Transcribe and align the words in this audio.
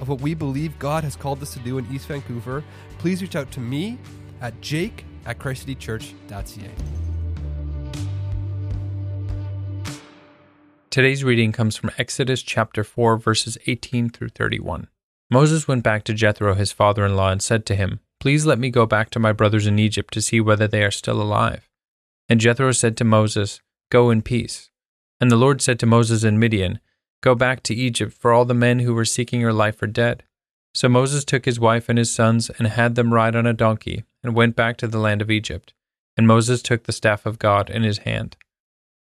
of 0.00 0.08
what 0.08 0.20
we 0.20 0.34
believe 0.34 0.78
God 0.78 1.04
has 1.04 1.16
called 1.16 1.42
us 1.42 1.52
to 1.54 1.58
do 1.60 1.78
in 1.78 1.86
East 1.92 2.06
Vancouver, 2.06 2.64
please 2.98 3.22
reach 3.22 3.36
out 3.36 3.50
to 3.52 3.60
me 3.60 3.98
at 4.40 4.60
jake 4.60 5.04
at 5.26 5.38
christcitychurch.ca. 5.38 6.70
Today's 10.90 11.22
reading 11.22 11.52
comes 11.52 11.76
from 11.76 11.90
Exodus 11.98 12.42
chapter 12.42 12.82
4, 12.82 13.18
verses 13.18 13.58
18 13.66 14.08
through 14.08 14.30
31. 14.30 14.88
Moses 15.30 15.68
went 15.68 15.84
back 15.84 16.02
to 16.04 16.14
Jethro, 16.14 16.54
his 16.54 16.72
father 16.72 17.04
in 17.04 17.14
law, 17.14 17.30
and 17.30 17.42
said 17.42 17.66
to 17.66 17.74
him, 17.74 18.00
Please 18.18 18.46
let 18.46 18.58
me 18.58 18.70
go 18.70 18.86
back 18.86 19.10
to 19.10 19.18
my 19.18 19.32
brothers 19.32 19.66
in 19.66 19.78
Egypt 19.78 20.12
to 20.14 20.22
see 20.22 20.40
whether 20.40 20.66
they 20.66 20.82
are 20.82 20.90
still 20.90 21.20
alive. 21.20 21.68
And 22.28 22.40
Jethro 22.40 22.72
said 22.72 22.96
to 22.96 23.04
Moses, 23.04 23.60
Go 23.90 24.10
in 24.10 24.22
peace. 24.22 24.70
And 25.20 25.30
the 25.30 25.36
Lord 25.36 25.60
said 25.60 25.78
to 25.80 25.86
Moses 25.86 26.24
in 26.24 26.38
Midian, 26.38 26.80
Go 27.20 27.34
back 27.34 27.62
to 27.64 27.74
Egypt, 27.74 28.12
for 28.12 28.32
all 28.32 28.44
the 28.44 28.54
men 28.54 28.80
who 28.80 28.94
were 28.94 29.04
seeking 29.04 29.40
your 29.40 29.52
life 29.52 29.82
are 29.82 29.88
dead. 29.88 30.22
So 30.74 30.88
Moses 30.88 31.24
took 31.24 31.44
his 31.44 31.58
wife 31.58 31.88
and 31.88 31.98
his 31.98 32.14
sons 32.14 32.50
and 32.50 32.68
had 32.68 32.94
them 32.94 33.12
ride 33.12 33.34
on 33.34 33.46
a 33.46 33.52
donkey, 33.52 34.04
and 34.22 34.34
went 34.34 34.54
back 34.54 34.76
to 34.78 34.86
the 34.86 34.98
land 34.98 35.20
of 35.20 35.30
Egypt. 35.30 35.74
And 36.16 36.26
Moses 36.26 36.62
took 36.62 36.84
the 36.84 36.92
staff 36.92 37.26
of 37.26 37.38
God 37.38 37.70
in 37.70 37.82
his 37.82 37.98
hand. 37.98 38.36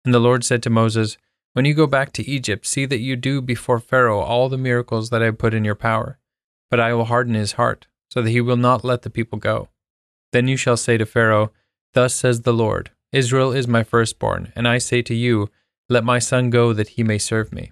And 0.06 0.14
the 0.14 0.20
Lord 0.20 0.44
said 0.44 0.64
to 0.64 0.70
Moses, 0.70 1.18
When 1.54 1.66
you 1.66 1.74
go 1.74 1.88
back 1.88 2.14
to 2.14 2.28
Egypt, 2.28 2.66
see 2.66 2.86
that 2.86 3.00
you 3.00 3.16
do 3.16 3.42
before 3.42 3.80
Pharaoh 3.80 4.22
all 4.22 4.48
the 4.48 4.58
miracles 4.58 5.10
that 5.10 5.22
I 5.22 5.26
have 5.26 5.38
put 5.38 5.54
in 5.54 5.66
your 5.66 5.76
power. 5.76 6.18
But 6.70 6.80
I 6.80 6.94
will 6.94 7.06
harden 7.06 7.34
his 7.34 7.54
heart 7.54 7.88
so 8.10 8.22
that 8.22 8.30
he 8.30 8.42
will 8.42 8.58
not 8.58 8.86
let 8.86 9.02
the 9.02 9.10
people 9.10 9.38
go. 9.38 9.70
Then 10.32 10.48
you 10.48 10.58
shall 10.58 10.78
say 10.78 10.98
to 10.98 11.06
Pharaoh, 11.06 11.52
Thus 11.94 12.14
says 12.14 12.42
the 12.42 12.54
Lord, 12.54 12.92
Israel 13.12 13.52
is 13.52 13.68
my 13.68 13.84
firstborn, 13.84 14.52
and 14.56 14.68
I 14.68 14.78
say 14.78 15.02
to 15.02 15.16
you, 15.16 15.50
Let 15.90 16.04
my 16.04 16.20
son 16.20 16.50
go 16.50 16.74
that 16.74 16.90
he 16.90 17.04
may 17.04 17.18
serve 17.18 17.52
me. 17.52 17.72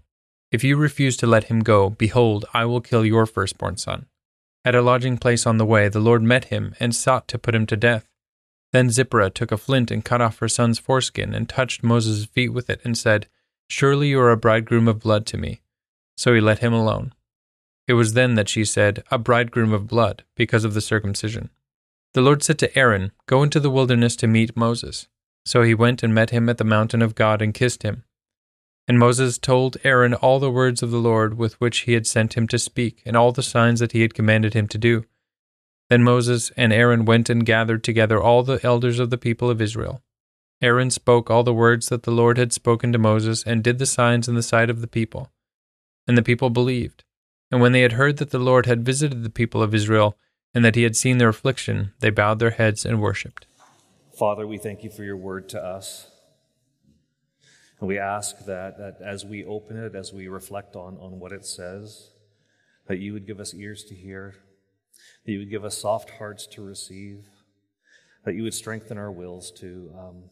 If 0.51 0.63
you 0.63 0.77
refuse 0.77 1.17
to 1.17 1.27
let 1.27 1.45
him 1.45 1.61
go, 1.61 1.89
behold, 1.89 2.45
I 2.53 2.65
will 2.65 2.81
kill 2.81 3.05
your 3.05 3.25
firstborn 3.25 3.77
son. 3.77 4.05
At 4.63 4.75
a 4.75 4.81
lodging 4.81 5.17
place 5.17 5.45
on 5.45 5.57
the 5.57 5.65
way, 5.65 5.89
the 5.89 5.99
Lord 5.99 6.23
met 6.23 6.45
him 6.45 6.75
and 6.79 6.95
sought 6.95 7.27
to 7.29 7.37
put 7.37 7.55
him 7.55 7.65
to 7.67 7.77
death. 7.77 8.07
Then 8.71 8.89
Zipporah 8.89 9.29
took 9.29 9.51
a 9.51 9.57
flint 9.57 9.91
and 9.91 10.03
cut 10.03 10.21
off 10.21 10.39
her 10.39 10.49
son's 10.49 10.79
foreskin 10.79 11.33
and 11.33 11.47
touched 11.47 11.83
Moses' 11.83 12.25
feet 12.25 12.49
with 12.49 12.69
it 12.69 12.81
and 12.83 12.97
said, 12.97 13.27
Surely 13.69 14.09
you 14.09 14.19
are 14.19 14.31
a 14.31 14.37
bridegroom 14.37 14.87
of 14.87 14.99
blood 14.99 15.25
to 15.27 15.37
me. 15.37 15.61
So 16.17 16.33
he 16.33 16.41
let 16.41 16.59
him 16.59 16.73
alone. 16.73 17.13
It 17.87 17.93
was 17.93 18.13
then 18.13 18.35
that 18.35 18.49
she 18.49 18.65
said, 18.65 19.03
A 19.11 19.17
bridegroom 19.17 19.71
of 19.71 19.87
blood, 19.87 20.23
because 20.35 20.63
of 20.63 20.73
the 20.73 20.81
circumcision. 20.81 21.49
The 22.13 22.21
Lord 22.21 22.43
said 22.43 22.57
to 22.59 22.77
Aaron, 22.77 23.11
Go 23.27 23.43
into 23.43 23.59
the 23.59 23.69
wilderness 23.69 24.15
to 24.17 24.27
meet 24.27 24.57
Moses. 24.57 25.07
So 25.45 25.61
he 25.61 25.75
went 25.75 26.01
and 26.01 26.13
met 26.13 26.31
him 26.31 26.49
at 26.49 26.57
the 26.57 26.63
mountain 26.63 27.01
of 27.01 27.13
God 27.13 27.41
and 27.41 27.53
kissed 27.53 27.83
him. 27.83 28.03
And 28.87 28.99
Moses 28.99 29.37
told 29.37 29.77
Aaron 29.83 30.13
all 30.13 30.39
the 30.39 30.51
words 30.51 30.83
of 30.83 30.91
the 30.91 30.99
Lord 30.99 31.37
with 31.37 31.59
which 31.59 31.79
he 31.79 31.93
had 31.93 32.05
sent 32.05 32.35
him 32.35 32.47
to 32.47 32.59
speak, 32.59 33.01
and 33.05 33.17
all 33.17 33.31
the 33.31 33.41
signs 33.41 33.79
that 33.79 33.93
he 33.93 34.01
had 34.01 34.13
commanded 34.13 34.53
him 34.53 34.67
to 34.67 34.77
do. 34.77 35.05
Then 35.89 36.03
Moses 36.03 36.51
and 36.55 36.71
Aaron 36.71 37.05
went 37.05 37.29
and 37.29 37.45
gathered 37.45 37.83
together 37.83 38.21
all 38.21 38.43
the 38.43 38.59
elders 38.63 38.99
of 38.99 39.09
the 39.09 39.17
people 39.17 39.49
of 39.49 39.61
Israel. 39.61 40.01
Aaron 40.61 40.89
spoke 40.89 41.29
all 41.29 41.43
the 41.43 41.53
words 41.53 41.89
that 41.89 42.03
the 42.03 42.11
Lord 42.11 42.37
had 42.37 42.53
spoken 42.53 42.91
to 42.91 42.97
Moses, 42.97 43.43
and 43.43 43.63
did 43.63 43.79
the 43.79 43.85
signs 43.85 44.27
in 44.27 44.35
the 44.35 44.43
sight 44.43 44.69
of 44.69 44.81
the 44.81 44.87
people. 44.87 45.31
And 46.07 46.17
the 46.17 46.23
people 46.23 46.49
believed. 46.49 47.03
And 47.51 47.61
when 47.61 47.71
they 47.71 47.81
had 47.81 47.93
heard 47.93 48.17
that 48.17 48.29
the 48.29 48.39
Lord 48.39 48.65
had 48.65 48.85
visited 48.85 49.23
the 49.23 49.29
people 49.29 49.61
of 49.61 49.75
Israel, 49.75 50.17
and 50.53 50.63
that 50.63 50.75
he 50.75 50.83
had 50.83 50.95
seen 50.95 51.17
their 51.17 51.29
affliction, 51.29 51.93
they 51.99 52.09
bowed 52.09 52.39
their 52.39 52.51
heads 52.51 52.85
and 52.85 53.01
worshipped. 53.01 53.47
Father, 54.17 54.47
we 54.47 54.57
thank 54.57 54.83
you 54.83 54.89
for 54.89 55.03
your 55.03 55.17
word 55.17 55.49
to 55.49 55.61
us. 55.61 56.09
And 57.79 57.87
we 57.87 57.97
ask 57.99 58.45
that, 58.45 58.77
that 58.77 58.97
as 59.01 59.25
we 59.25 59.43
open 59.45 59.77
it, 59.77 59.95
as 59.95 60.13
we 60.13 60.27
reflect 60.27 60.75
on, 60.75 60.97
on 60.97 61.19
what 61.19 61.31
it 61.31 61.45
says, 61.45 62.11
that 62.87 62.99
you 62.99 63.13
would 63.13 63.27
give 63.27 63.39
us 63.39 63.53
ears 63.53 63.83
to 63.85 63.95
hear, 63.95 64.35
that 65.25 65.31
you 65.31 65.39
would 65.39 65.49
give 65.49 65.65
us 65.65 65.77
soft 65.77 66.09
hearts 66.11 66.47
to 66.47 66.63
receive, 66.63 67.25
that 68.23 68.35
you 68.35 68.43
would 68.43 68.53
strengthen 68.53 68.97
our 68.97 69.11
wills 69.11 69.51
to, 69.51 69.93
um, 69.97 70.23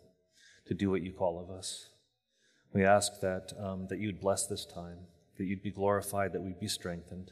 to 0.67 0.73
do 0.73 0.89
what 0.89 1.01
you 1.01 1.11
call 1.11 1.39
of 1.39 1.49
us. 1.49 1.89
We 2.73 2.85
ask 2.85 3.19
that, 3.21 3.53
um, 3.59 3.87
that 3.89 3.99
you 3.99 4.07
would 4.07 4.21
bless 4.21 4.47
this 4.47 4.65
time 4.65 4.99
that 5.37 5.45
you'd 5.45 5.63
be 5.63 5.71
glorified, 5.71 6.33
that 6.33 6.41
we'd 6.41 6.59
be 6.59 6.67
strengthened. 6.67 7.31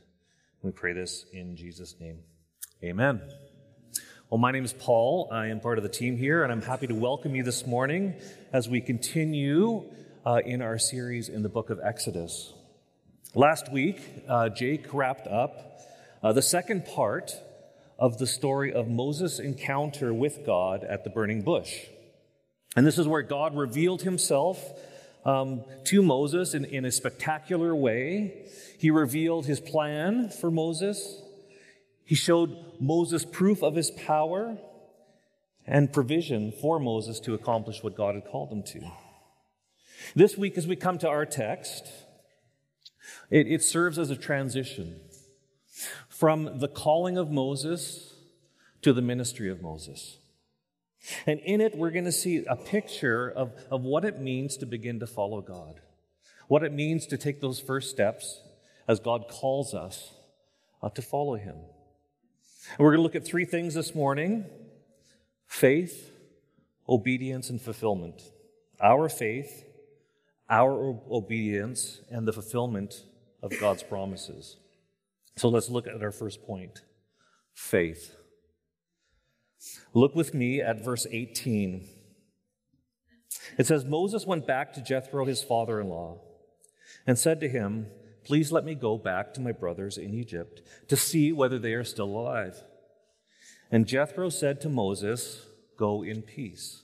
We 0.64 0.72
pray 0.72 0.94
this 0.94 1.26
in 1.34 1.56
Jesus' 1.56 1.96
name. 2.00 2.20
Amen. 2.84 3.22
Well, 4.30 4.40
my 4.40 4.52
name 4.52 4.64
is 4.64 4.74
Paul. 4.74 5.30
I 5.32 5.48
am 5.48 5.60
part 5.60 5.78
of 5.78 5.84
the 5.84 5.90
team 5.90 6.18
here, 6.18 6.44
and 6.44 6.52
I'm 6.52 6.62
happy 6.62 6.88
to 6.88 6.96
welcome 6.96 7.36
you 7.36 7.44
this 7.44 7.68
morning 7.68 8.16
as 8.54 8.68
we 8.68 8.82
continue 8.82 9.84
uh, 10.26 10.42
in 10.46 10.62
our 10.62 10.78
series 10.78 11.30
in 11.30 11.44
the 11.44 11.50
book 11.50 11.70
of 11.70 11.80
Exodus. 11.84 12.54
Last 13.34 13.72
week, 13.72 14.00
uh, 14.28 14.50
Jake 14.50 14.94
wrapped 14.94 15.28
up 15.28 15.82
uh, 16.22 16.34
the 16.34 16.42
second 16.42 16.86
part 16.86 17.34
of 17.98 18.18
the 18.18 18.28
story 18.28 18.74
of 18.74 18.88
Moses' 18.88 19.40
encounter 19.40 20.14
with 20.14 20.46
God 20.46 20.84
at 20.84 21.04
the 21.04 21.10
burning 21.10 21.42
bush. 21.42 21.86
And 22.76 22.86
this 22.86 22.98
is 22.98 23.08
where 23.08 23.22
God 23.22 23.56
revealed 23.56 24.02
himself 24.02 24.60
um, 25.26 25.64
to 25.86 26.02
Moses 26.02 26.54
in, 26.54 26.66
in 26.66 26.86
a 26.86 26.92
spectacular 26.92 27.76
way. 27.76 28.46
He 28.80 28.92
revealed 28.92 29.46
his 29.46 29.60
plan 29.60 30.30
for 30.30 30.50
Moses. 30.50 31.22
He 32.04 32.16
showed 32.16 32.58
Moses 32.80 33.26
proof 33.26 33.62
of 33.62 33.76
his 33.76 33.92
power 33.92 34.58
and 35.68 35.94
provision 35.94 36.52
for 36.52 36.80
Moses 36.80 37.20
to 37.22 37.34
accomplish 37.34 37.84
what 37.84 37.96
God 37.96 38.16
had 38.16 38.26
called 38.26 38.52
him 38.52 38.64
to. 38.64 38.92
This 40.14 40.38
week, 40.38 40.58
as 40.58 40.68
we 40.68 40.76
come 40.76 40.98
to 41.00 41.08
our 41.08 41.26
text, 41.26 41.86
it, 43.30 43.48
it 43.48 43.64
serves 43.64 43.98
as 43.98 44.10
a 44.10 44.16
transition 44.18 45.00
from 46.10 46.60
the 46.60 46.68
calling 46.68 47.18
of 47.18 47.32
Moses 47.32 48.14
to 48.82 48.92
the 48.92 49.02
ministry 49.02 49.50
of 49.50 49.62
Moses. 49.62 50.18
And 51.26 51.40
in 51.40 51.62
it, 51.62 51.78
we're 51.78 51.92
going 51.92 52.06
to 52.06 52.12
see 52.12 52.44
a 52.46 52.58
picture 52.58 53.30
of, 53.30 53.54
of 53.72 53.84
what 53.84 54.04
it 54.04 54.20
means 54.20 54.58
to 54.58 54.66
begin 54.66 55.00
to 55.00 55.08
follow 55.08 55.42
God, 55.42 55.80
what 56.50 56.64
it 56.64 56.74
means 56.74 57.08
to 57.08 57.18
take 57.18 57.40
those 57.40 57.62
first 57.62 57.90
steps 57.90 58.42
as 58.90 59.00
God 59.00 59.30
calls 59.30 59.74
us 59.74 60.12
uh, 60.84 60.90
to 60.90 61.02
follow 61.02 61.36
Him. 61.36 61.56
And 61.56 62.80
we're 62.80 62.92
going 62.92 63.00
to 63.00 63.04
look 63.04 63.16
at 63.16 63.26
three 63.26 63.46
things 63.46 63.76
this 63.76 63.96
morning 63.96 64.46
faith, 65.48 66.12
obedience, 66.88 67.50
and 67.50 67.62
fulfillment. 67.62 68.22
Our 68.82 69.08
faith, 69.08 69.66
our 70.52 71.00
obedience, 71.10 72.02
and 72.12 72.28
the 72.28 72.34
fulfillment 72.34 73.06
of 73.42 73.58
God's 73.60 73.84
promises. 73.84 74.58
So 75.38 75.48
let's 75.48 75.70
look 75.70 75.88
at 75.88 76.04
our 76.04 76.12
first 76.12 76.46
point 76.46 76.82
faith. 77.54 78.16
Look 79.94 80.14
with 80.14 80.34
me 80.34 80.62
at 80.62 80.84
verse 80.84 81.08
18. 81.10 81.88
It 83.58 83.66
says, 83.66 83.86
Moses 83.86 84.26
went 84.26 84.46
back 84.46 84.74
to 84.74 84.82
Jethro, 84.82 85.26
his 85.26 85.42
father 85.42 85.80
in 85.80 85.88
law, 85.88 86.20
and 87.08 87.18
said 87.18 87.40
to 87.40 87.50
him, 87.50 87.88
Please 88.24 88.52
let 88.52 88.66
me 88.66 88.76
go 88.76 88.98
back 88.98 89.34
to 89.34 89.42
my 89.42 89.52
brothers 89.52 89.98
in 89.98 90.14
Egypt 90.14 90.62
to 90.90 90.96
see 90.96 91.32
whether 91.32 91.58
they 91.58 91.74
are 91.74 91.84
still 91.84 92.06
alive. 92.06 92.62
And 93.72 93.88
Jethro 93.88 94.30
said 94.30 94.62
to 94.62 94.70
Moses, 94.70 95.46
Go 95.78 96.04
in 96.04 96.22
peace. 96.22 96.84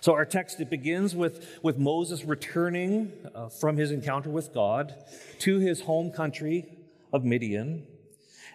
So 0.00 0.12
our 0.12 0.24
text 0.24 0.60
it 0.60 0.70
begins 0.70 1.14
with, 1.14 1.58
with 1.62 1.78
Moses 1.78 2.24
returning 2.24 3.12
uh, 3.34 3.48
from 3.48 3.76
his 3.76 3.90
encounter 3.90 4.30
with 4.30 4.52
God 4.52 4.94
to 5.40 5.58
his 5.58 5.82
home 5.82 6.10
country 6.10 6.66
of 7.12 7.24
Midian. 7.24 7.86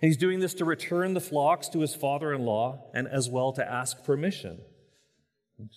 And 0.02 0.10
he's 0.10 0.18
doing 0.18 0.40
this 0.40 0.54
to 0.56 0.66
return 0.66 1.14
the 1.14 1.22
flocks 1.22 1.68
to 1.70 1.80
his 1.80 1.96
father 1.96 2.34
in 2.34 2.46
law 2.46 2.84
and 2.94 3.08
as 3.08 3.30
well 3.30 3.52
to 3.54 3.70
ask 3.70 4.04
permission 4.04 4.60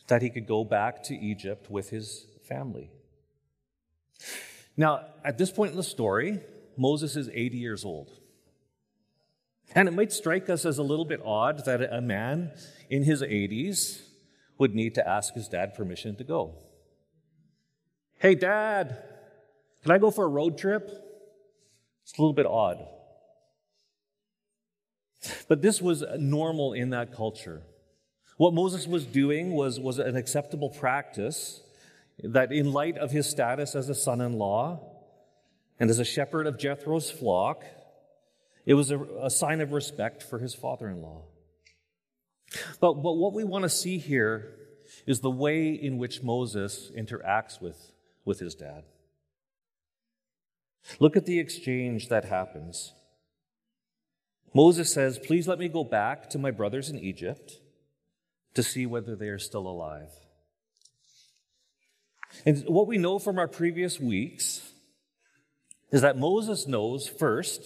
that 0.08 0.22
he 0.22 0.30
could 0.30 0.46
go 0.46 0.64
back 0.64 1.02
to 1.04 1.14
Egypt 1.14 1.70
with 1.70 1.90
his 1.90 2.26
family. 2.46 2.90
Now, 4.76 5.06
at 5.24 5.38
this 5.38 5.50
point 5.50 5.70
in 5.70 5.76
the 5.76 5.82
story, 5.82 6.40
Moses 6.76 7.16
is 7.16 7.28
80 7.32 7.58
years 7.58 7.84
old. 7.84 8.12
And 9.74 9.88
it 9.88 9.92
might 9.92 10.12
strike 10.12 10.48
us 10.48 10.64
as 10.64 10.78
a 10.78 10.82
little 10.82 11.04
bit 11.04 11.20
odd 11.24 11.64
that 11.66 11.92
a 11.92 12.00
man 12.00 12.52
in 12.88 13.04
his 13.04 13.22
80s 13.22 14.00
would 14.58 14.74
need 14.74 14.94
to 14.96 15.08
ask 15.08 15.34
his 15.34 15.48
dad 15.48 15.74
permission 15.74 16.16
to 16.16 16.24
go. 16.24 16.54
Hey, 18.18 18.34
dad, 18.34 19.02
can 19.82 19.92
I 19.92 19.98
go 19.98 20.10
for 20.10 20.24
a 20.24 20.28
road 20.28 20.58
trip? 20.58 20.90
It's 22.02 22.18
a 22.18 22.20
little 22.20 22.34
bit 22.34 22.46
odd. 22.46 22.84
But 25.48 25.62
this 25.62 25.80
was 25.80 26.04
normal 26.18 26.72
in 26.72 26.90
that 26.90 27.14
culture. 27.14 27.62
What 28.36 28.54
Moses 28.54 28.86
was 28.86 29.04
doing 29.04 29.52
was, 29.52 29.80
was 29.80 29.98
an 29.98 30.16
acceptable 30.16 30.70
practice 30.70 31.60
that, 32.22 32.52
in 32.52 32.72
light 32.72 32.96
of 32.98 33.10
his 33.10 33.28
status 33.28 33.74
as 33.74 33.88
a 33.88 33.94
son 33.94 34.20
in 34.20 34.38
law 34.38 34.80
and 35.78 35.90
as 35.90 35.98
a 35.98 36.04
shepherd 36.04 36.46
of 36.46 36.58
Jethro's 36.58 37.10
flock, 37.10 37.64
it 38.64 38.74
was 38.74 38.90
a, 38.90 39.00
a 39.22 39.30
sign 39.30 39.60
of 39.60 39.72
respect 39.72 40.22
for 40.22 40.38
his 40.38 40.54
father 40.54 40.88
in 40.88 41.02
law. 41.02 41.22
But, 42.80 42.94
but 42.94 43.14
what 43.14 43.32
we 43.32 43.44
want 43.44 43.64
to 43.64 43.68
see 43.68 43.98
here 43.98 44.54
is 45.06 45.20
the 45.20 45.30
way 45.30 45.68
in 45.70 45.98
which 45.98 46.22
Moses 46.22 46.90
interacts 46.96 47.60
with, 47.60 47.92
with 48.24 48.40
his 48.40 48.54
dad. 48.54 48.84
Look 50.98 51.16
at 51.16 51.26
the 51.26 51.38
exchange 51.38 52.08
that 52.08 52.24
happens. 52.24 52.92
Moses 54.54 54.92
says, 54.92 55.18
Please 55.18 55.46
let 55.46 55.58
me 55.58 55.68
go 55.68 55.84
back 55.84 56.30
to 56.30 56.38
my 56.38 56.50
brothers 56.50 56.88
in 56.88 56.98
Egypt 56.98 57.52
to 58.54 58.62
see 58.62 58.86
whether 58.86 59.14
they 59.14 59.28
are 59.28 59.38
still 59.38 59.66
alive. 59.66 60.08
And 62.46 62.64
what 62.66 62.86
we 62.86 62.98
know 62.98 63.18
from 63.18 63.38
our 63.38 63.48
previous 63.48 64.00
weeks 64.00 64.62
is 65.90 66.02
that 66.02 66.18
Moses 66.18 66.66
knows 66.66 67.08
first 67.08 67.62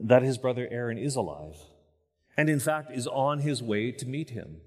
that 0.00 0.22
his 0.22 0.38
brother 0.38 0.68
Aaron 0.70 0.98
is 0.98 1.16
alive, 1.16 1.56
and 2.38 2.48
in 2.48 2.60
fact 2.60 2.92
is 2.92 3.08
on 3.08 3.40
his 3.40 3.62
way 3.62 3.90
to 3.90 4.06
meet 4.06 4.30
him. 4.30 4.62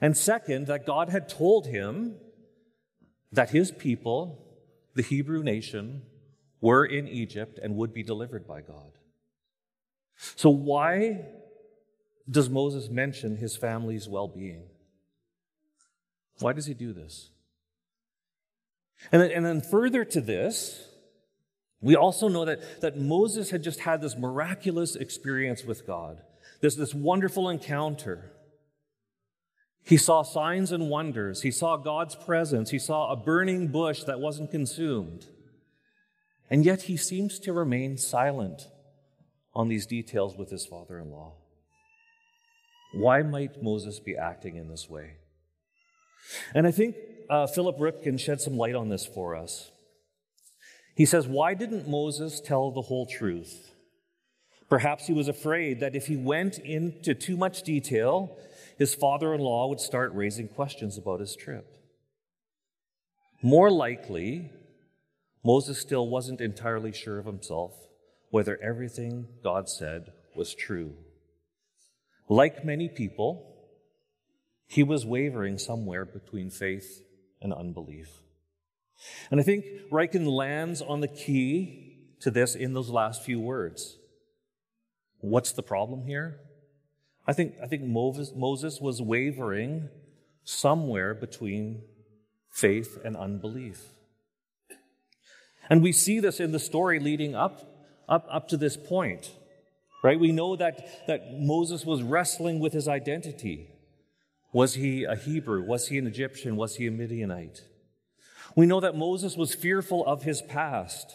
And 0.00 0.16
second, 0.16 0.66
that 0.66 0.86
God 0.86 1.10
had 1.10 1.28
told 1.28 1.66
him 1.66 2.16
that 3.30 3.50
his 3.50 3.70
people, 3.70 4.44
the 4.94 5.02
Hebrew 5.02 5.42
nation, 5.42 6.02
were 6.62 6.86
in 6.86 7.06
Egypt 7.06 7.58
and 7.62 7.76
would 7.76 7.92
be 7.92 8.02
delivered 8.02 8.46
by 8.46 8.62
God. 8.62 8.92
So, 10.36 10.48
why 10.48 11.26
does 12.28 12.48
Moses 12.48 12.88
mention 12.88 13.36
his 13.36 13.56
family's 13.56 14.08
well 14.08 14.28
being? 14.28 14.64
Why 16.40 16.54
does 16.54 16.66
he 16.66 16.74
do 16.74 16.92
this? 16.92 17.30
And 19.12 19.20
then, 19.20 19.30
and 19.30 19.44
then 19.44 19.60
further 19.60 20.04
to 20.06 20.20
this, 20.20 20.88
we 21.80 21.94
also 21.94 22.28
know 22.28 22.44
that, 22.44 22.80
that 22.80 22.98
Moses 22.98 23.50
had 23.50 23.62
just 23.62 23.80
had 23.80 24.00
this 24.00 24.16
miraculous 24.16 24.96
experience 24.96 25.64
with 25.64 25.86
God, 25.86 26.22
this, 26.60 26.74
this 26.74 26.94
wonderful 26.94 27.48
encounter. 27.48 28.32
He 29.84 29.96
saw 29.96 30.22
signs 30.22 30.70
and 30.70 30.90
wonders. 30.90 31.42
He 31.42 31.50
saw 31.50 31.76
God's 31.76 32.14
presence. 32.14 32.70
He 32.70 32.78
saw 32.78 33.10
a 33.10 33.16
burning 33.16 33.68
bush 33.68 34.04
that 34.04 34.20
wasn't 34.20 34.50
consumed. 34.50 35.26
And 36.50 36.64
yet 36.64 36.82
he 36.82 36.96
seems 36.96 37.38
to 37.40 37.52
remain 37.52 37.96
silent 37.96 38.68
on 39.54 39.68
these 39.68 39.86
details 39.86 40.36
with 40.36 40.50
his 40.50 40.66
father 40.66 40.98
in 40.98 41.10
law. 41.10 41.34
Why 42.92 43.22
might 43.22 43.62
Moses 43.62 43.98
be 43.98 44.16
acting 44.16 44.56
in 44.56 44.68
this 44.68 44.88
way? 44.88 45.16
And 46.54 46.66
I 46.66 46.70
think 46.70 46.96
uh, 47.30 47.46
Philip 47.46 47.78
Ryken 47.78 48.18
shed 48.18 48.40
some 48.40 48.56
light 48.56 48.74
on 48.74 48.88
this 48.88 49.06
for 49.06 49.36
us. 49.36 49.70
He 50.94 51.04
says, 51.04 51.26
Why 51.26 51.54
didn't 51.54 51.88
Moses 51.88 52.40
tell 52.40 52.70
the 52.70 52.82
whole 52.82 53.06
truth? 53.06 53.72
Perhaps 54.68 55.06
he 55.06 55.12
was 55.12 55.28
afraid 55.28 55.80
that 55.80 55.96
if 55.96 56.06
he 56.06 56.16
went 56.16 56.58
into 56.58 57.14
too 57.14 57.36
much 57.36 57.62
detail, 57.62 58.36
his 58.76 58.94
father 58.94 59.34
in 59.34 59.40
law 59.40 59.68
would 59.68 59.80
start 59.80 60.12
raising 60.14 60.48
questions 60.48 60.98
about 60.98 61.20
his 61.20 61.34
trip. 61.34 61.76
More 63.42 63.70
likely, 63.70 64.50
Moses 65.44 65.78
still 65.78 66.08
wasn't 66.08 66.40
entirely 66.40 66.92
sure 66.92 67.18
of 67.18 67.26
himself 67.26 67.72
whether 68.30 68.58
everything 68.62 69.26
God 69.42 69.68
said 69.68 70.12
was 70.36 70.54
true. 70.54 70.94
Like 72.28 72.64
many 72.64 72.88
people, 72.88 73.54
he 74.66 74.82
was 74.82 75.06
wavering 75.06 75.58
somewhere 75.58 76.04
between 76.04 76.50
faith 76.50 77.02
and 77.40 77.54
unbelief. 77.54 78.10
And 79.30 79.40
I 79.40 79.42
think 79.42 79.64
Ryken 79.90 80.26
lands 80.26 80.82
on 80.82 81.00
the 81.00 81.08
key 81.08 82.16
to 82.20 82.30
this 82.30 82.54
in 82.54 82.74
those 82.74 82.90
last 82.90 83.22
few 83.22 83.40
words. 83.40 83.97
What's 85.20 85.52
the 85.52 85.62
problem 85.62 86.04
here? 86.04 86.40
I 87.26 87.32
think, 87.32 87.54
I 87.62 87.66
think 87.66 87.82
Moses, 87.82 88.80
was 88.80 89.02
wavering 89.02 89.88
somewhere 90.44 91.14
between 91.14 91.82
faith 92.50 92.98
and 93.04 93.16
unbelief. 93.16 93.82
And 95.68 95.82
we 95.82 95.92
see 95.92 96.20
this 96.20 96.40
in 96.40 96.52
the 96.52 96.58
story 96.58 96.98
leading 96.98 97.34
up, 97.34 97.60
up, 98.08 98.26
up 98.30 98.48
to 98.48 98.56
this 98.56 98.76
point, 98.76 99.30
right? 100.02 100.18
We 100.18 100.32
know 100.32 100.56
that, 100.56 101.06
that 101.06 101.34
Moses 101.38 101.84
was 101.84 102.02
wrestling 102.02 102.60
with 102.60 102.72
his 102.72 102.88
identity. 102.88 103.68
Was 104.52 104.74
he 104.74 105.04
a 105.04 105.14
Hebrew? 105.14 105.62
Was 105.62 105.88
he 105.88 105.98
an 105.98 106.06
Egyptian? 106.06 106.56
Was 106.56 106.76
he 106.76 106.86
a 106.86 106.90
Midianite? 106.90 107.62
We 108.56 108.64
know 108.64 108.80
that 108.80 108.96
Moses 108.96 109.36
was 109.36 109.54
fearful 109.54 110.06
of 110.06 110.22
his 110.22 110.40
past, 110.40 111.14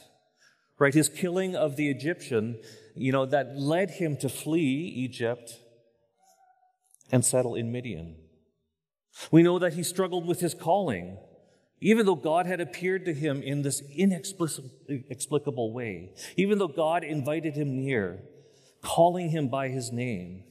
right? 0.79 0.93
His 0.93 1.09
killing 1.09 1.55
of 1.55 1.75
the 1.75 1.89
Egyptian, 1.89 2.59
you 2.95 3.11
know, 3.11 3.25
that 3.25 3.57
led 3.57 3.91
him 3.91 4.17
to 4.17 4.29
flee 4.29 4.93
Egypt 4.95 5.59
and 7.11 7.23
settle 7.23 7.55
in 7.55 7.71
Midian. 7.71 8.15
We 9.31 9.43
know 9.43 9.59
that 9.59 9.73
he 9.73 9.83
struggled 9.83 10.25
with 10.25 10.39
his 10.39 10.53
calling, 10.53 11.17
even 11.79 12.05
though 12.05 12.15
God 12.15 12.45
had 12.45 12.59
appeared 12.59 13.05
to 13.05 13.13
him 13.13 13.43
in 13.43 13.61
this 13.61 13.81
inexplicable 13.95 15.73
way, 15.73 16.13
even 16.35 16.57
though 16.57 16.67
God 16.67 17.03
invited 17.03 17.55
him 17.55 17.75
near, 17.75 18.23
calling 18.81 19.29
him 19.29 19.49
by 19.49 19.69
his 19.69 19.91
name. 19.91 20.45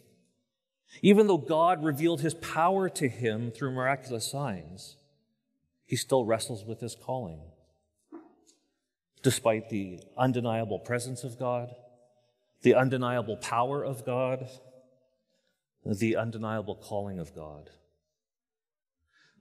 Even 1.01 1.27
though 1.27 1.39
God 1.39 1.83
revealed 1.83 2.21
his 2.21 2.35
power 2.35 2.89
to 2.91 3.09
him 3.09 3.51
through 3.51 3.73
miraculous 3.73 4.31
signs, 4.31 4.99
he 5.87 5.97
still 5.97 6.25
wrestles 6.25 6.65
with 6.65 6.81
his 6.81 6.95
calling. 6.95 7.41
Despite 9.23 9.69
the 9.69 10.01
undeniable 10.17 10.79
presence 10.79 11.25
of 11.25 11.39
God, 11.39 11.75
the 12.63 12.75
undeniable 12.75 13.37
power 13.37 13.85
of 13.85 14.05
God, 14.05 14.49
the 15.85 16.17
undeniable 16.17 16.77
calling 16.77 17.19
of 17.19 17.35
God. 17.35 17.71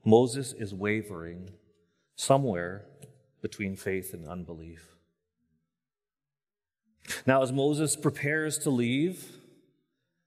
Moses 0.04 0.52
is 0.52 0.74
wavering 0.74 1.50
somewhere 2.16 2.84
between 3.40 3.76
faith 3.76 4.12
and 4.12 4.26
unbelief. 4.26 4.88
Now, 7.26 7.42
as 7.42 7.52
Moses 7.52 7.96
prepares 7.96 8.58
to 8.58 8.70
leave, 8.70 9.36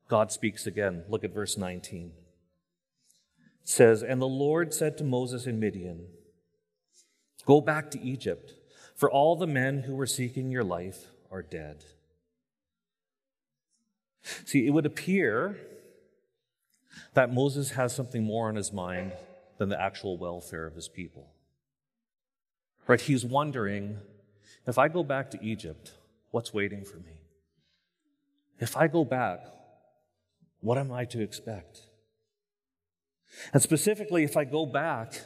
God 0.07 0.31
speaks 0.31 0.67
again. 0.67 1.03
Look 1.09 1.23
at 1.23 1.33
verse 1.33 1.57
19. 1.57 2.11
It 3.63 3.69
says, 3.69 4.03
And 4.03 4.21
the 4.21 4.27
Lord 4.27 4.73
said 4.73 4.97
to 4.97 5.03
Moses 5.03 5.45
in 5.47 5.59
Midian, 5.59 6.07
Go 7.45 7.61
back 7.61 7.91
to 7.91 8.01
Egypt, 8.01 8.53
for 8.95 9.11
all 9.11 9.35
the 9.35 9.47
men 9.47 9.83
who 9.83 9.95
were 9.95 10.07
seeking 10.07 10.51
your 10.51 10.63
life 10.63 11.07
are 11.31 11.41
dead. 11.41 11.83
See, 14.45 14.65
it 14.65 14.71
would 14.71 14.85
appear 14.85 15.57
that 17.13 17.33
Moses 17.33 17.71
has 17.71 17.93
something 17.93 18.23
more 18.23 18.47
on 18.47 18.55
his 18.55 18.71
mind 18.71 19.11
than 19.57 19.69
the 19.69 19.79
actual 19.79 20.17
welfare 20.17 20.65
of 20.65 20.75
his 20.75 20.87
people. 20.87 21.27
Right? 22.87 23.01
He's 23.01 23.25
wondering 23.25 23.99
if 24.65 24.77
I 24.77 24.87
go 24.87 25.03
back 25.03 25.31
to 25.31 25.43
Egypt, 25.43 25.91
what's 26.31 26.53
waiting 26.53 26.83
for 26.83 26.97
me? 26.97 27.21
If 28.59 28.77
I 28.77 28.87
go 28.87 29.03
back, 29.03 29.45
what 30.61 30.77
am 30.77 30.91
I 30.91 31.05
to 31.05 31.21
expect? 31.21 31.81
And 33.53 33.61
specifically, 33.61 34.23
if 34.23 34.37
I 34.37 34.45
go 34.45 34.65
back, 34.65 35.21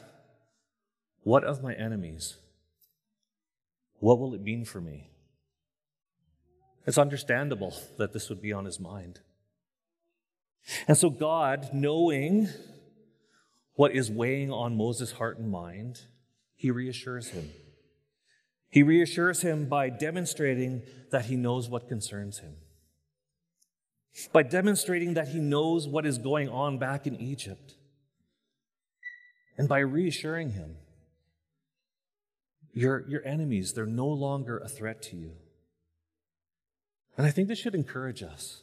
what 1.22 1.44
of 1.44 1.62
my 1.62 1.72
enemies? 1.74 2.36
What 4.00 4.18
will 4.18 4.34
it 4.34 4.42
mean 4.42 4.64
for 4.64 4.80
me? 4.80 5.10
It's 6.86 6.98
understandable 6.98 7.74
that 7.98 8.12
this 8.12 8.28
would 8.28 8.42
be 8.42 8.52
on 8.52 8.64
his 8.64 8.80
mind. 8.80 9.20
And 10.88 10.96
so, 10.96 11.08
God, 11.08 11.70
knowing 11.72 12.48
what 13.74 13.92
is 13.92 14.10
weighing 14.10 14.50
on 14.50 14.76
Moses' 14.76 15.12
heart 15.12 15.38
and 15.38 15.50
mind, 15.50 16.02
he 16.56 16.70
reassures 16.70 17.28
him. 17.28 17.50
He 18.68 18.82
reassures 18.82 19.42
him 19.42 19.66
by 19.66 19.88
demonstrating 19.88 20.82
that 21.10 21.26
he 21.26 21.36
knows 21.36 21.68
what 21.68 21.88
concerns 21.88 22.38
him 22.38 22.56
by 24.32 24.42
demonstrating 24.42 25.14
that 25.14 25.28
he 25.28 25.38
knows 25.38 25.86
what 25.86 26.06
is 26.06 26.18
going 26.18 26.48
on 26.48 26.78
back 26.78 27.06
in 27.06 27.20
Egypt, 27.20 27.74
and 29.56 29.68
by 29.68 29.78
reassuring 29.78 30.50
him 30.50 30.76
your, 32.72 33.04
your 33.08 33.24
enemies, 33.24 33.72
they're 33.72 33.86
no 33.86 34.06
longer 34.06 34.58
a 34.58 34.68
threat 34.68 35.02
to 35.02 35.16
you. 35.16 35.32
And 37.16 37.26
I 37.26 37.30
think 37.30 37.48
this 37.48 37.58
should 37.58 37.74
encourage 37.74 38.22
us. 38.22 38.62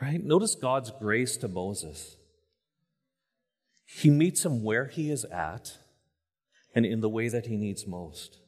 Right? 0.00 0.22
Notice 0.22 0.54
God's 0.54 0.90
grace 0.90 1.36
to 1.38 1.48
Moses. 1.48 2.16
He 3.86 4.10
meets 4.10 4.44
him 4.44 4.62
where 4.62 4.86
he 4.86 5.10
is 5.10 5.24
at 5.26 5.78
and 6.74 6.84
in 6.84 7.00
the 7.00 7.08
way 7.08 7.28
that 7.28 7.46
he 7.46 7.56
needs 7.56 7.86
most. 7.86 8.38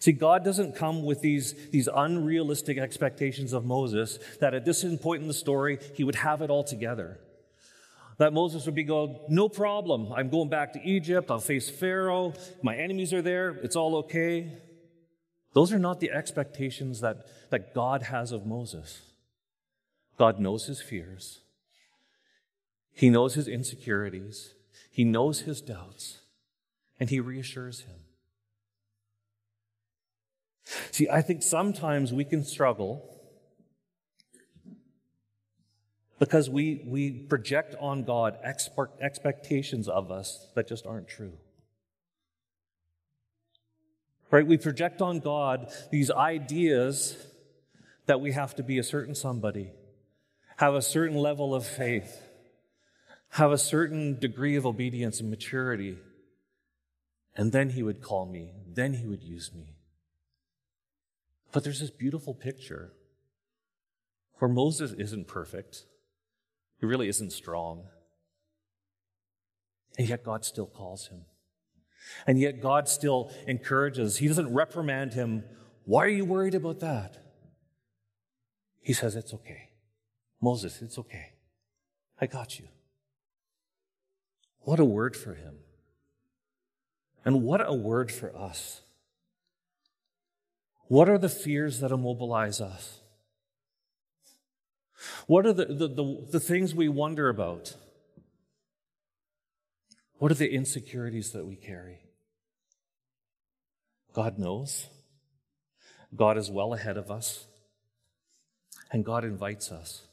See, 0.00 0.12
God 0.12 0.44
doesn't 0.44 0.74
come 0.74 1.04
with 1.04 1.20
these, 1.20 1.54
these 1.70 1.88
unrealistic 1.94 2.78
expectations 2.78 3.52
of 3.52 3.64
Moses 3.64 4.18
that 4.40 4.52
at 4.52 4.64
this 4.64 4.84
point 5.00 5.22
in 5.22 5.28
the 5.28 5.34
story, 5.34 5.78
he 5.94 6.04
would 6.04 6.16
have 6.16 6.42
it 6.42 6.50
all 6.50 6.64
together. 6.64 7.20
That 8.18 8.32
Moses 8.32 8.66
would 8.66 8.74
be 8.74 8.84
going, 8.84 9.18
no 9.28 9.48
problem. 9.48 10.12
I'm 10.12 10.28
going 10.28 10.48
back 10.48 10.72
to 10.72 10.82
Egypt. 10.82 11.30
I'll 11.30 11.38
face 11.38 11.70
Pharaoh. 11.70 12.34
My 12.62 12.76
enemies 12.76 13.12
are 13.12 13.22
there. 13.22 13.50
It's 13.62 13.76
all 13.76 13.96
okay. 13.96 14.58
Those 15.54 15.72
are 15.72 15.78
not 15.78 16.00
the 16.00 16.10
expectations 16.10 17.00
that, 17.00 17.26
that 17.50 17.74
God 17.74 18.02
has 18.02 18.32
of 18.32 18.44
Moses. 18.44 19.00
God 20.18 20.40
knows 20.40 20.66
his 20.66 20.82
fears. 20.82 21.40
He 22.92 23.08
knows 23.08 23.34
his 23.34 23.46
insecurities. 23.46 24.54
He 24.90 25.04
knows 25.04 25.42
his 25.42 25.60
doubts. 25.60 26.18
And 26.98 27.08
he 27.08 27.20
reassures 27.20 27.82
him. 27.82 27.94
See, 30.90 31.08
I 31.08 31.22
think 31.22 31.44
sometimes 31.44 32.12
we 32.12 32.24
can 32.24 32.44
struggle 32.44 33.17
because 36.18 36.50
we, 36.50 36.82
we 36.86 37.10
project 37.10 37.74
on 37.80 38.04
God 38.04 38.38
expectations 39.00 39.88
of 39.88 40.10
us 40.10 40.48
that 40.54 40.66
just 40.66 40.86
aren't 40.86 41.08
true. 41.08 41.32
Right? 44.30 44.46
We 44.46 44.58
project 44.58 45.00
on 45.00 45.20
God 45.20 45.72
these 45.90 46.10
ideas 46.10 47.16
that 48.06 48.20
we 48.20 48.32
have 48.32 48.54
to 48.56 48.62
be 48.62 48.78
a 48.78 48.82
certain 48.82 49.14
somebody, 49.14 49.70
have 50.56 50.74
a 50.74 50.82
certain 50.82 51.16
level 51.16 51.54
of 51.54 51.66
faith, 51.66 52.22
have 53.30 53.52
a 53.52 53.58
certain 53.58 54.18
degree 54.18 54.56
of 54.56 54.66
obedience 54.66 55.20
and 55.20 55.30
maturity, 55.30 55.98
and 57.36 57.52
then 57.52 57.70
He 57.70 57.82
would 57.82 58.02
call 58.02 58.26
me, 58.26 58.52
then 58.66 58.94
He 58.94 59.06
would 59.06 59.22
use 59.22 59.52
me. 59.54 59.76
But 61.52 61.64
there's 61.64 61.80
this 61.80 61.90
beautiful 61.90 62.34
picture 62.34 62.92
where 64.38 64.50
Moses 64.50 64.92
isn't 64.92 65.28
perfect. 65.28 65.84
He 66.80 66.86
really 66.86 67.08
isn't 67.08 67.32
strong. 67.32 67.84
And 69.98 70.08
yet 70.08 70.24
God 70.24 70.44
still 70.44 70.66
calls 70.66 71.08
him. 71.08 71.22
And 72.26 72.38
yet 72.38 72.60
God 72.60 72.88
still 72.88 73.32
encourages. 73.46 74.18
He 74.18 74.28
doesn't 74.28 74.52
reprimand 74.54 75.14
him. 75.14 75.44
Why 75.84 76.04
are 76.04 76.10
you 76.10 76.24
worried 76.24 76.54
about 76.54 76.80
that? 76.80 77.18
He 78.80 78.92
says, 78.92 79.16
It's 79.16 79.34
okay. 79.34 79.70
Moses, 80.40 80.80
it's 80.82 80.98
okay. 80.98 81.32
I 82.20 82.26
got 82.26 82.58
you. 82.58 82.68
What 84.60 84.78
a 84.78 84.84
word 84.84 85.16
for 85.16 85.34
him. 85.34 85.56
And 87.24 87.42
what 87.42 87.60
a 87.66 87.74
word 87.74 88.12
for 88.12 88.34
us. 88.36 88.82
What 90.86 91.08
are 91.08 91.18
the 91.18 91.28
fears 91.28 91.80
that 91.80 91.90
immobilize 91.90 92.60
us? 92.60 93.00
What 95.26 95.46
are 95.46 95.52
the, 95.52 95.66
the, 95.66 95.88
the, 95.88 96.26
the, 96.32 96.40
things 96.40 96.74
we 96.74 96.88
wonder 96.88 97.28
about? 97.28 97.74
What 100.18 100.32
are 100.32 100.36
the 100.36 100.52
insecurities 100.52 101.32
that 101.32 101.46
we 101.46 101.54
carry? 101.54 102.00
God 104.12 104.38
knows. 104.38 104.88
God 106.14 106.36
is 106.36 106.50
well 106.50 106.74
ahead 106.74 106.96
of 106.96 107.10
us. 107.10 107.46
And 108.90 109.04
God 109.04 109.24
invites 109.24 109.70
us 109.70 110.06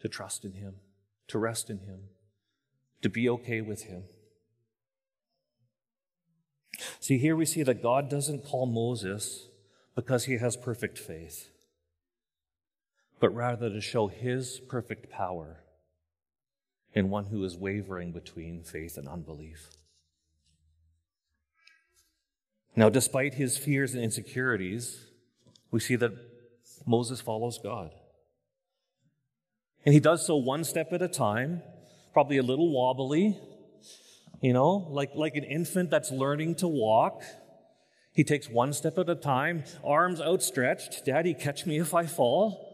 to 0.00 0.08
trust 0.08 0.44
in 0.44 0.52
Him, 0.52 0.74
to 1.28 1.38
rest 1.38 1.70
in 1.70 1.78
Him, 1.78 2.00
to 3.02 3.08
be 3.08 3.28
okay 3.28 3.60
with 3.60 3.84
Him. 3.84 4.02
See, 6.98 7.18
here 7.18 7.36
we 7.36 7.46
see 7.46 7.62
that 7.62 7.82
God 7.82 8.08
doesn't 8.10 8.44
call 8.44 8.66
Moses 8.66 9.48
because 9.94 10.24
he 10.24 10.38
has 10.38 10.56
perfect 10.56 10.98
faith, 10.98 11.50
but 13.20 13.34
rather 13.34 13.68
to 13.68 13.80
show 13.80 14.08
his 14.08 14.60
perfect 14.68 15.10
power 15.10 15.60
in 16.92 17.10
one 17.10 17.26
who 17.26 17.44
is 17.44 17.56
wavering 17.56 18.10
between 18.12 18.62
faith 18.62 18.96
and 18.96 19.06
unbelief. 19.06 19.70
Now, 22.74 22.88
despite 22.88 23.34
his 23.34 23.56
fears 23.56 23.94
and 23.94 24.02
insecurities, 24.02 25.04
we 25.70 25.80
see 25.80 25.96
that 25.96 26.12
Moses 26.86 27.20
follows 27.20 27.58
God. 27.62 27.90
And 29.84 29.92
he 29.92 30.00
does 30.00 30.26
so 30.26 30.36
one 30.36 30.64
step 30.64 30.92
at 30.92 31.02
a 31.02 31.08
time, 31.08 31.62
probably 32.12 32.38
a 32.38 32.42
little 32.42 32.72
wobbly, 32.72 33.38
you 34.40 34.52
know, 34.52 34.86
like, 34.90 35.10
like 35.14 35.36
an 35.36 35.44
infant 35.44 35.90
that's 35.90 36.10
learning 36.10 36.56
to 36.56 36.68
walk. 36.68 37.22
He 38.12 38.24
takes 38.24 38.48
one 38.48 38.72
step 38.72 38.98
at 38.98 39.08
a 39.08 39.14
time, 39.14 39.64
arms 39.84 40.20
outstretched. 40.20 41.04
Daddy, 41.04 41.34
catch 41.34 41.66
me 41.66 41.78
if 41.78 41.94
I 41.94 42.06
fall. 42.06 42.69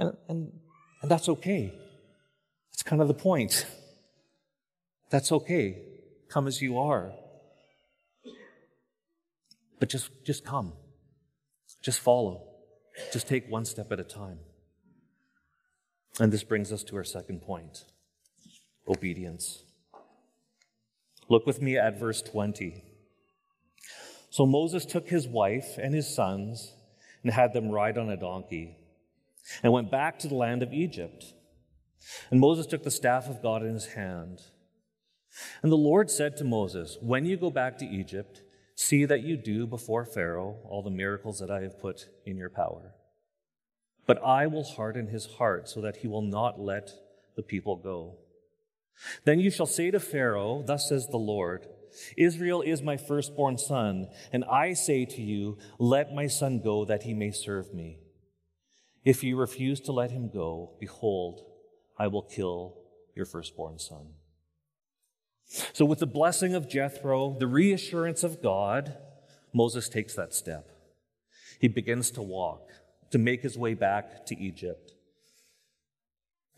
And, 0.00 0.16
and, 0.28 0.52
and 1.02 1.10
that's 1.10 1.28
okay. 1.28 1.74
That's 2.72 2.82
kind 2.82 3.02
of 3.02 3.08
the 3.08 3.14
point. 3.14 3.66
That's 5.10 5.30
okay. 5.30 5.82
Come 6.30 6.46
as 6.46 6.62
you 6.62 6.78
are. 6.78 7.12
But 9.78 9.90
just, 9.90 10.10
just 10.24 10.42
come. 10.44 10.72
Just 11.82 12.00
follow. 12.00 12.48
Just 13.12 13.28
take 13.28 13.50
one 13.50 13.66
step 13.66 13.92
at 13.92 14.00
a 14.00 14.04
time. 14.04 14.38
And 16.18 16.32
this 16.32 16.44
brings 16.44 16.72
us 16.72 16.82
to 16.84 16.96
our 16.96 17.04
second 17.04 17.42
point 17.42 17.84
obedience. 18.88 19.62
Look 21.28 21.46
with 21.46 21.60
me 21.60 21.76
at 21.76 22.00
verse 22.00 22.22
20. 22.22 22.82
So 24.30 24.46
Moses 24.46 24.86
took 24.86 25.08
his 25.08 25.28
wife 25.28 25.76
and 25.76 25.94
his 25.94 26.12
sons 26.12 26.72
and 27.22 27.32
had 27.32 27.52
them 27.52 27.70
ride 27.70 27.98
on 27.98 28.08
a 28.08 28.16
donkey 28.16 28.78
and 29.62 29.72
went 29.72 29.90
back 29.90 30.18
to 30.20 30.28
the 30.28 30.34
land 30.34 30.62
of 30.62 30.72
Egypt. 30.72 31.34
And 32.30 32.40
Moses 32.40 32.66
took 32.66 32.82
the 32.82 32.90
staff 32.90 33.28
of 33.28 33.42
God 33.42 33.62
in 33.62 33.74
his 33.74 33.86
hand. 33.86 34.40
And 35.62 35.70
the 35.70 35.76
Lord 35.76 36.10
said 36.10 36.36
to 36.36 36.44
Moses, 36.44 36.98
When 37.00 37.24
you 37.24 37.36
go 37.36 37.50
back 37.50 37.78
to 37.78 37.86
Egypt, 37.86 38.42
see 38.74 39.04
that 39.04 39.22
you 39.22 39.36
do 39.36 39.66
before 39.66 40.04
Pharaoh 40.04 40.56
all 40.64 40.82
the 40.82 40.90
miracles 40.90 41.38
that 41.38 41.50
I 41.50 41.60
have 41.62 41.80
put 41.80 42.06
in 42.24 42.36
your 42.36 42.50
power. 42.50 42.94
But 44.06 44.22
I 44.24 44.46
will 44.46 44.64
harden 44.64 45.08
his 45.08 45.26
heart 45.26 45.68
so 45.68 45.80
that 45.82 45.98
he 45.98 46.08
will 46.08 46.22
not 46.22 46.58
let 46.58 46.90
the 47.36 47.42
people 47.42 47.76
go. 47.76 48.16
Then 49.24 49.38
you 49.40 49.50
shall 49.50 49.66
say 49.66 49.90
to 49.90 50.00
Pharaoh, 50.00 50.62
Thus 50.66 50.88
says 50.88 51.06
the 51.06 51.16
Lord, 51.16 51.66
Israel 52.16 52.62
is 52.62 52.82
my 52.82 52.96
firstborn 52.96 53.58
son, 53.58 54.08
and 54.32 54.44
I 54.44 54.74
say 54.74 55.04
to 55.04 55.22
you, 55.22 55.58
Let 55.78 56.12
my 56.14 56.26
son 56.26 56.60
go 56.60 56.84
that 56.84 57.04
he 57.04 57.14
may 57.14 57.30
serve 57.30 57.72
me. 57.72 57.99
If 59.04 59.24
you 59.24 59.36
refuse 59.36 59.80
to 59.80 59.92
let 59.92 60.10
him 60.10 60.28
go, 60.28 60.72
behold, 60.78 61.42
I 61.98 62.06
will 62.06 62.22
kill 62.22 62.76
your 63.14 63.26
firstborn 63.26 63.78
son. 63.78 64.14
So, 65.72 65.84
with 65.84 65.98
the 65.98 66.06
blessing 66.06 66.54
of 66.54 66.68
Jethro, 66.68 67.36
the 67.38 67.46
reassurance 67.46 68.22
of 68.22 68.42
God, 68.42 68.96
Moses 69.52 69.88
takes 69.88 70.14
that 70.14 70.32
step. 70.32 70.70
He 71.58 71.68
begins 71.68 72.10
to 72.12 72.22
walk, 72.22 72.70
to 73.10 73.18
make 73.18 73.42
his 73.42 73.58
way 73.58 73.74
back 73.74 74.26
to 74.26 74.38
Egypt. 74.38 74.92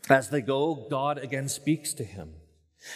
As 0.09 0.29
they 0.29 0.41
go, 0.41 0.87
God 0.89 1.17
again 1.17 1.49
speaks 1.49 1.93
to 1.95 2.03
him. 2.03 2.33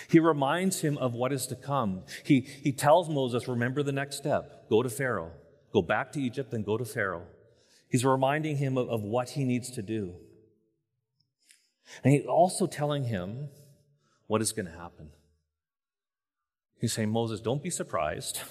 He 0.09 0.19
reminds 0.19 0.81
him 0.81 0.97
of 0.97 1.13
what 1.13 1.31
is 1.31 1.47
to 1.47 1.55
come. 1.55 2.03
He, 2.23 2.41
he 2.41 2.73
tells 2.73 3.09
Moses, 3.09 3.47
remember 3.47 3.81
the 3.81 3.93
next 3.93 4.17
step. 4.17 4.69
Go 4.69 4.83
to 4.83 4.89
Pharaoh. 4.89 5.31
Go 5.71 5.81
back 5.81 6.11
to 6.11 6.21
Egypt 6.21 6.53
and 6.53 6.65
go 6.65 6.77
to 6.77 6.85
Pharaoh. 6.85 7.25
He's 7.89 8.03
reminding 8.03 8.57
him 8.57 8.77
of, 8.77 8.89
of 8.89 9.01
what 9.01 9.31
he 9.31 9.43
needs 9.43 9.71
to 9.71 9.81
do. 9.81 10.15
And 12.03 12.13
he's 12.13 12.25
also 12.25 12.67
telling 12.67 13.05
him 13.05 13.49
what 14.27 14.41
is 14.41 14.51
going 14.51 14.65
to 14.65 14.71
happen. 14.77 15.11
He's 16.79 16.93
saying, 16.93 17.09
Moses, 17.09 17.39
don't 17.39 17.63
be 17.63 17.69
surprised 17.69 18.41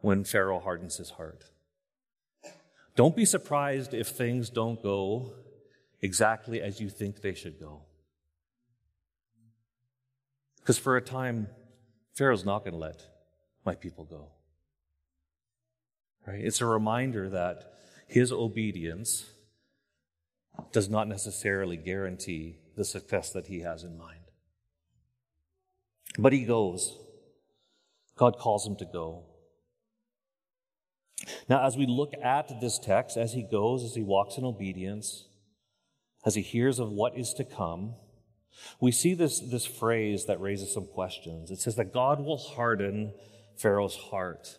when 0.00 0.24
Pharaoh 0.24 0.60
hardens 0.60 0.96
his 0.96 1.10
heart. 1.10 1.44
Don't 2.96 3.16
be 3.16 3.24
surprised 3.24 3.94
if 3.94 4.08
things 4.08 4.50
don't 4.50 4.82
go 4.82 5.32
exactly 6.02 6.60
as 6.60 6.80
you 6.80 6.90
think 6.90 7.22
they 7.22 7.34
should 7.34 7.58
go. 7.58 7.82
Because 10.60 10.78
for 10.78 10.96
a 10.96 11.00
time, 11.00 11.48
Pharaoh's 12.14 12.44
not 12.44 12.60
going 12.60 12.72
to 12.72 12.78
let 12.78 13.02
my 13.64 13.74
people 13.74 14.04
go. 14.04 14.28
Right? 16.26 16.40
It's 16.40 16.60
a 16.60 16.66
reminder 16.66 17.28
that 17.30 17.72
his 18.06 18.32
obedience 18.32 19.26
does 20.72 20.88
not 20.88 21.08
necessarily 21.08 21.76
guarantee 21.76 22.58
the 22.76 22.84
success 22.84 23.30
that 23.30 23.46
he 23.46 23.60
has 23.60 23.84
in 23.84 23.98
mind. 23.98 24.20
But 26.18 26.32
he 26.32 26.44
goes. 26.44 26.96
God 28.16 28.38
calls 28.38 28.66
him 28.66 28.76
to 28.76 28.84
go. 28.84 29.24
Now, 31.48 31.66
as 31.66 31.76
we 31.76 31.86
look 31.86 32.12
at 32.22 32.60
this 32.60 32.78
text, 32.78 33.16
as 33.16 33.32
he 33.32 33.42
goes, 33.42 33.82
as 33.82 33.94
he 33.94 34.02
walks 34.02 34.36
in 34.36 34.44
obedience, 34.44 35.26
as 36.24 36.34
he 36.34 36.42
hears 36.42 36.78
of 36.78 36.90
what 36.90 37.16
is 37.18 37.34
to 37.34 37.44
come, 37.44 37.94
we 38.80 38.92
see 38.92 39.14
this, 39.14 39.40
this 39.40 39.66
phrase 39.66 40.26
that 40.26 40.40
raises 40.40 40.72
some 40.72 40.86
questions. 40.86 41.50
It 41.50 41.60
says 41.60 41.76
that 41.76 41.92
God 41.92 42.20
will 42.20 42.38
harden 42.38 43.12
Pharaoh's 43.56 43.96
heart. 43.96 44.58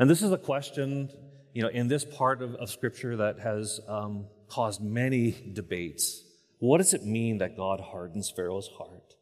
And 0.00 0.08
this 0.08 0.22
is 0.22 0.32
a 0.32 0.38
question, 0.38 1.10
you 1.52 1.60
know, 1.60 1.68
in 1.68 1.86
this 1.86 2.06
part 2.06 2.40
of, 2.40 2.54
of 2.54 2.70
Scripture 2.70 3.18
that 3.18 3.38
has 3.40 3.80
um, 3.86 4.24
caused 4.48 4.80
many 4.80 5.52
debates. 5.52 6.24
What 6.58 6.78
does 6.78 6.94
it 6.94 7.04
mean 7.04 7.36
that 7.38 7.54
God 7.54 7.80
hardens 7.80 8.32
Pharaoh's 8.34 8.68
heart? 8.78 9.16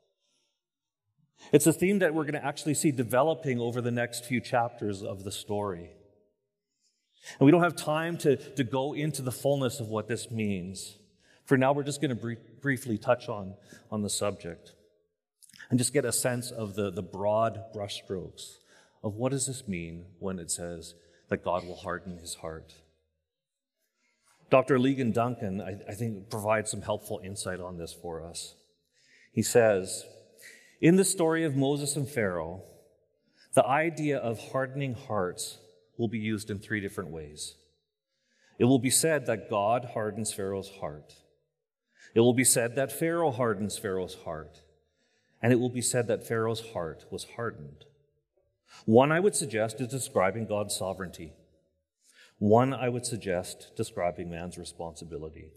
It's 1.53 1.67
a 1.67 1.73
theme 1.73 1.99
that 1.99 2.15
we're 2.15 2.23
going 2.23 2.35
to 2.35 2.45
actually 2.45 2.75
see 2.75 2.93
developing 2.93 3.59
over 3.59 3.81
the 3.81 3.91
next 3.91 4.25
few 4.25 4.41
chapters 4.41 5.03
of 5.03 5.25
the 5.25 5.33
story. 5.33 5.91
And 7.41 7.47
we 7.47 7.51
don't 7.51 7.65
have 7.65 7.75
time 7.75 8.17
to, 8.19 8.37
to 8.37 8.63
go 8.63 8.93
into 8.93 9.21
the 9.21 9.33
fullness 9.33 9.81
of 9.81 9.89
what 9.89 10.07
this 10.07 10.31
means. 10.31 10.97
For 11.45 11.57
now, 11.57 11.73
we're 11.73 11.83
just 11.83 12.01
going 12.01 12.17
to 12.17 12.37
briefly 12.63 12.99
touch 12.99 13.29
on, 13.29 13.55
on 13.91 14.03
the 14.03 14.11
subject 14.11 14.75
and 15.71 15.79
just 15.79 15.93
get 15.93 16.05
a 16.05 16.13
sense 16.13 16.53
of 16.53 16.77
the, 16.77 16.93
the 16.93 17.03
broad 17.03 17.65
brushstrokes 17.75 18.59
of 19.03 19.15
what 19.15 19.33
does 19.33 19.47
this 19.47 19.69
mean 19.69 20.07
when 20.19 20.39
it 20.39 20.51
says 20.51 20.95
that 21.29 21.45
God 21.45 21.67
will 21.67 21.77
harden 21.77 22.19
his 22.19 22.35
heart. 22.35 22.75
Dr. 24.51 24.79
Ligon 24.79 25.13
Duncan, 25.13 25.61
I, 25.61 25.79
I 25.89 25.95
think, 25.95 26.31
provides 26.31 26.71
some 26.71 26.83
helpful 26.83 27.21
insight 27.23 27.61
on 27.61 27.77
this 27.77 27.93
for 27.93 28.25
us. 28.25 28.55
He 29.33 29.43
says, 29.43 30.05
in 30.81 30.97
the 30.97 31.05
story 31.05 31.45
of 31.45 31.57
Moses 31.57 31.97
and 31.97 32.09
Pharaoh, 32.09 32.63
the 33.55 33.67
idea 33.67 34.19
of 34.19 34.39
hardening 34.53 34.95
hearts 34.95 35.59
will 35.97 36.09
be 36.09 36.19
used 36.19 36.51
in 36.51 36.59
three 36.59 36.81
different 36.81 37.11
ways. 37.11 37.57
It 38.59 38.65
will 38.65 38.79
be 38.79 38.91
said 38.91 39.27
that 39.27 39.51
God 39.51 39.91
hardens 39.95 40.33
Pharaoh's 40.33 40.71
heart. 40.81 41.15
It 42.15 42.21
will 42.21 42.35
be 42.35 42.45
said 42.45 42.75
that 42.77 42.93
Pharaoh 42.93 43.31
hardens 43.31 43.77
Pharaoh's 43.77 44.17
heart. 44.25 44.63
And 45.43 45.53
it 45.53 45.61
will 45.61 45.71
be 45.71 45.83
said 45.83 46.09
that 46.09 46.27
Pharaoh's 46.27 46.73
heart 46.73 47.05
was 47.11 47.27
hardened. 47.37 47.85
One 48.85 49.13
I 49.13 49.21
would 49.21 49.35
suggest 49.35 49.81
is 49.81 49.89
describing 49.89 50.47
God's 50.47 50.77
sovereignty. 50.77 51.33
One 52.39 52.73
I 52.73 52.89
would 52.89 53.05
suggest 53.05 53.73
describing 53.77 54.31
man's 54.31 54.59
responsibility. 54.59 55.53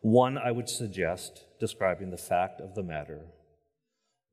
One 0.00 0.38
I 0.38 0.50
would 0.50 0.68
suggest 0.68 1.44
describing 1.60 2.10
the 2.10 2.18
fact 2.18 2.60
of 2.60 2.74
the 2.74 2.82
matter, 2.82 3.26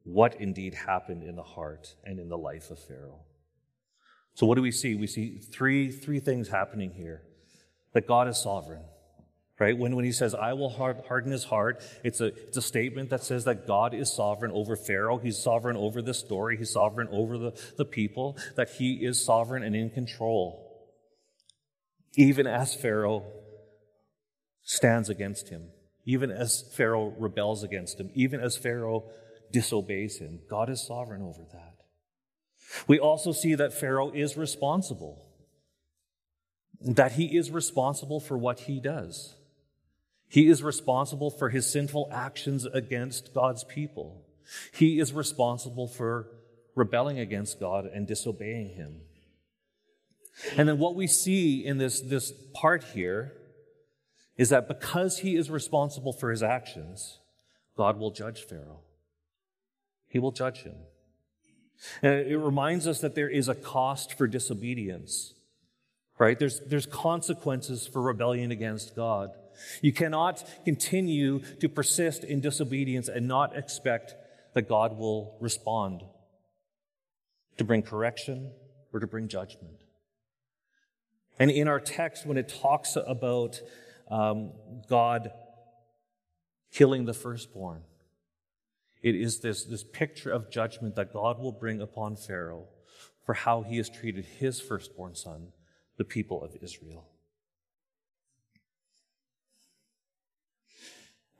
what 0.04 0.36
indeed 0.40 0.74
happened 0.74 1.24
in 1.24 1.36
the 1.36 1.44
heart 1.44 1.96
and 2.04 2.20
in 2.20 2.30
the 2.30 2.38
life 2.38 2.72
of 2.72 2.80
Pharaoh. 2.80 3.22
So 4.34 4.46
what 4.46 4.56
do 4.56 4.62
we 4.62 4.72
see? 4.72 4.96
We 4.96 5.08
see 5.08 5.38
three, 5.38 5.92
three 5.92 6.20
things 6.20 6.50
happening 6.50 6.92
here. 6.92 7.24
That 7.94 8.08
God 8.08 8.28
is 8.30 8.42
sovereign, 8.42 8.84
right? 9.62 9.78
When, 9.78 9.96
when 9.96 10.04
he 10.04 10.12
says, 10.12 10.34
I 10.34 10.54
will 10.54 10.72
harden 10.72 11.32
his 11.32 11.44
heart, 11.44 11.84
it's 12.04 12.20
a, 12.20 12.26
it's 12.26 12.58
a 12.58 12.64
statement 12.64 13.12
that 13.12 13.24
says 13.24 13.46
that 13.46 13.68
God 13.68 13.94
is 13.94 14.12
sovereign 14.12 14.52
over 14.52 14.76
Pharaoh. 14.76 15.20
He's 15.20 15.38
sovereign 15.38 15.78
over 15.78 16.02
the 16.02 16.16
story. 16.16 16.58
He's 16.58 16.72
sovereign 16.72 17.08
over 17.12 17.38
the, 17.38 17.52
the 17.78 17.86
people, 17.86 18.38
that 18.56 18.72
he 18.72 19.06
is 19.06 19.24
sovereign 19.24 19.64
and 19.64 19.76
in 19.76 19.92
control. 19.92 20.68
Even 22.16 22.48
as 22.48 22.74
Pharaoh 22.74 23.24
stands 24.64 25.10
against 25.10 25.50
him, 25.50 25.70
even 26.06 26.32
as 26.32 26.66
Pharaoh 26.76 27.14
rebels 27.20 27.64
against 27.64 28.00
him, 28.00 28.10
even 28.16 28.40
as 28.40 28.58
Pharaoh 28.58 29.04
disobeys 29.52 30.18
him, 30.18 30.40
God 30.50 30.72
is 30.72 30.86
sovereign 30.86 31.22
over 31.22 31.46
that. 31.54 31.76
We 32.88 32.98
also 32.98 33.32
see 33.32 33.54
that 33.54 33.74
Pharaoh 33.74 34.10
is 34.12 34.36
responsible, 34.36 35.24
that 36.82 37.12
he 37.12 37.38
is 37.38 37.52
responsible 37.52 38.20
for 38.20 38.40
what 38.40 38.62
he 38.62 38.80
does. 38.80 39.36
He 40.32 40.48
is 40.48 40.64
responsible 40.64 41.30
for 41.30 41.50
his 41.50 41.70
sinful 41.70 42.08
actions 42.10 42.66
against 42.66 43.34
God's 43.34 43.66
people. 43.66 44.24
He 44.74 44.98
is 44.98 45.12
responsible 45.12 45.90
for 45.90 46.28
rebelling 46.74 47.20
against 47.20 47.60
God 47.60 47.86
and 47.86 48.08
disobeying 48.08 48.70
him. 48.70 49.02
And 50.56 50.70
then 50.70 50.80
what 50.80 50.96
we 50.96 51.06
see 51.06 51.66
in 51.66 51.80
this, 51.80 52.00
this 52.00 52.32
part 52.54 52.86
here 52.94 53.34
is 54.38 54.48
that 54.50 54.70
because 54.70 55.20
he 55.20 55.36
is 55.36 55.50
responsible 55.50 56.14
for 56.14 56.32
his 56.32 56.42
actions, 56.42 57.20
God 57.76 58.00
will 58.00 58.12
judge 58.12 58.42
Pharaoh. 58.42 58.80
He 60.08 60.18
will 60.18 60.32
judge 60.32 60.64
him. 60.64 60.76
And 62.02 62.14
it 62.14 62.38
reminds 62.38 62.88
us 62.88 63.02
that 63.02 63.16
there 63.16 63.30
is 63.30 63.50
a 63.50 63.56
cost 63.56 64.18
for 64.18 64.28
disobedience, 64.28 65.34
right? 66.18 66.40
There's, 66.40 66.62
there's 66.62 66.86
consequences 66.86 67.86
for 67.86 68.02
rebellion 68.02 68.50
against 68.52 68.96
God. 68.96 69.32
You 69.82 69.94
cannot 69.94 70.44
continue 70.66 71.40
to 71.60 71.70
persist 71.70 72.24
in 72.24 72.42
disobedience 72.42 73.08
and 73.08 73.28
not 73.28 73.56
expect 73.56 74.16
that 74.54 74.68
God 74.68 74.98
will 74.98 75.38
respond 75.40 76.04
to 77.58 77.64
bring 77.64 77.82
correction 77.82 78.52
or 78.94 79.00
to 79.00 79.08
bring 79.08 79.28
judgment. 79.28 79.82
And 81.40 81.50
in 81.50 81.68
our 81.68 81.80
text, 81.80 82.26
when 82.26 82.38
it 82.38 82.50
talks 82.62 82.96
about 82.96 83.62
um, 84.10 84.52
God 84.88 85.32
killing 86.72 87.06
the 87.06 87.14
firstborn, 87.14 87.84
it 89.02 89.16
is 89.16 89.40
this, 89.40 89.64
this 89.64 89.84
picture 89.84 90.32
of 90.32 90.52
judgment 90.52 90.96
that 90.96 91.12
God 91.12 91.40
will 91.40 91.52
bring 91.52 91.82
upon 91.82 92.16
Pharaoh 92.16 92.68
for 93.26 93.34
how 93.34 93.64
he 93.64 93.78
has 93.78 93.90
treated 93.90 94.26
his 94.26 94.60
firstborn 94.60 95.16
son, 95.16 95.48
the 95.98 96.04
people 96.04 96.44
of 96.44 96.56
Israel. 96.62 97.08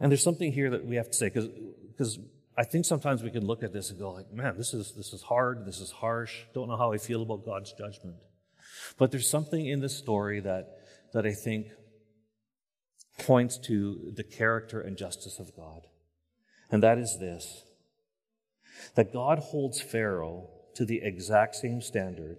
And 0.02 0.12
there's 0.12 0.24
something 0.24 0.52
here 0.52 0.72
that 0.72 0.84
we 0.84 0.96
have 0.96 1.08
to 1.08 1.14
say, 1.14 1.30
because 1.30 2.20
I 2.58 2.64
think 2.64 2.86
sometimes 2.86 3.22
we 3.22 3.30
can 3.30 3.46
look 3.46 3.62
at 3.62 3.72
this 3.72 3.92
and 3.92 4.00
go 4.00 4.12
like, 4.12 4.34
man, 4.34 4.58
this 4.58 4.74
is, 4.74 4.94
this 4.98 5.14
is 5.14 5.22
hard, 5.22 5.64
this 5.66 5.80
is 5.80 5.92
harsh, 5.92 6.42
don't 6.56 6.68
know 6.68 6.76
how 6.76 6.92
I 6.92 6.98
feel 6.98 7.22
about 7.22 7.46
God's 7.46 7.72
judgment. 7.72 8.18
But 8.98 9.12
there's 9.12 9.30
something 9.30 9.64
in 9.64 9.80
this 9.80 9.96
story 9.96 10.40
that, 10.40 10.80
that 11.14 11.28
I 11.28 11.34
think 11.34 11.68
points 13.20 13.60
to 13.68 14.12
the 14.16 14.24
character 14.24 14.82
and 14.82 14.98
justice 14.98 15.38
of 15.38 15.56
God. 15.56 15.82
And 16.72 16.82
that 16.82 16.98
is 16.98 17.18
this 17.20 17.64
that 18.96 19.14
God 19.14 19.38
holds 19.38 19.80
Pharaoh 19.80 20.50
to 20.74 20.86
the 20.86 21.02
exact 21.04 21.56
same 21.56 21.82
standard 21.82 22.38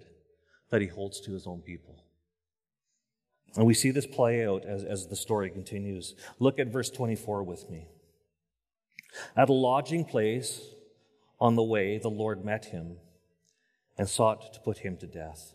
that 0.70 0.81
he 0.81 0.88
holds 0.88 1.20
to 1.20 1.33
his 1.33 1.46
own 1.46 1.61
people. 1.61 2.02
And 3.57 3.67
we 3.67 3.75
see 3.75 3.91
this 3.91 4.07
play 4.07 4.47
out 4.47 4.65
as, 4.65 4.83
as 4.85 5.07
the 5.07 5.17
story 5.17 5.51
continues. 5.51 6.15
Look 6.38 6.59
at 6.59 6.69
verse 6.69 6.91
24 6.91 7.43
with 7.43 7.69
me. 7.69 7.88
At 9.37 9.51
a 9.51 9.53
lodging 9.53 10.05
place 10.05 10.62
on 11.41 11.55
the 11.55 11.62
way, 11.62 11.99
the 11.99 12.09
Lord 12.09 12.45
met 12.45 12.67
him 12.67 12.97
and 13.99 14.09
sought 14.09 14.55
to 14.55 14.61
put 14.61 14.79
him 14.79 14.97
to 14.99 15.07
death. 15.07 15.55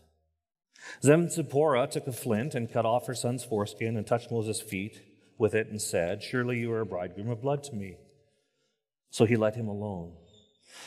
Then 1.02 1.28
Zipporah 1.28 1.88
took 1.88 2.06
a 2.06 2.12
flint 2.12 2.54
and 2.54 2.72
cut 2.72 2.86
off 2.86 3.06
her 3.06 3.14
son's 3.14 3.44
foreskin 3.44 3.96
and 3.96 4.06
touched 4.06 4.30
Moses' 4.30 4.60
feet 4.60 5.02
with 5.36 5.54
it 5.54 5.68
and 5.68 5.82
said, 5.82 6.22
Surely 6.22 6.58
you 6.58 6.72
are 6.72 6.80
a 6.80 6.86
bridegroom 6.86 7.30
of 7.30 7.42
blood 7.42 7.64
to 7.64 7.74
me. 7.74 7.96
So 9.10 9.24
he 9.24 9.36
let 9.36 9.56
him 9.56 9.66
alone. 9.66 10.12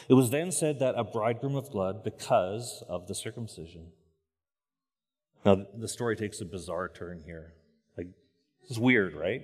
It 0.07 0.13
was 0.13 0.29
then 0.29 0.51
said 0.51 0.79
that 0.79 0.95
a 0.97 1.03
bridegroom 1.03 1.55
of 1.55 1.71
blood 1.71 2.03
because 2.03 2.83
of 2.87 3.07
the 3.07 3.15
circumcision. 3.15 3.87
Now, 5.45 5.65
the 5.75 5.87
story 5.87 6.15
takes 6.15 6.39
a 6.41 6.45
bizarre 6.45 6.89
turn 6.89 7.21
here. 7.25 7.53
Like, 7.97 8.07
it's 8.69 8.77
weird, 8.77 9.15
right? 9.15 9.41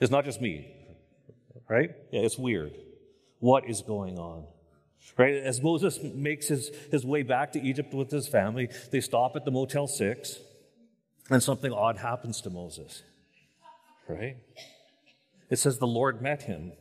It's 0.00 0.10
not 0.10 0.24
just 0.24 0.40
me, 0.40 0.74
right? 1.68 1.90
Yeah, 2.10 2.22
it's 2.22 2.38
weird. 2.38 2.72
What 3.38 3.68
is 3.68 3.82
going 3.82 4.18
on? 4.18 4.46
Right? 5.16 5.34
As 5.34 5.62
Moses 5.62 5.98
makes 6.02 6.48
his, 6.48 6.70
his 6.90 7.04
way 7.04 7.22
back 7.22 7.52
to 7.52 7.60
Egypt 7.60 7.92
with 7.92 8.10
his 8.10 8.26
family, 8.26 8.68
they 8.90 9.00
stop 9.00 9.36
at 9.36 9.44
the 9.44 9.50
Motel 9.50 9.86
6, 9.86 10.38
and 11.30 11.42
something 11.42 11.72
odd 11.72 11.98
happens 11.98 12.40
to 12.42 12.50
Moses. 12.50 13.02
Right? 14.08 14.36
It 15.50 15.56
says 15.56 15.78
the 15.78 15.86
Lord 15.86 16.20
met 16.20 16.42
him 16.42 16.72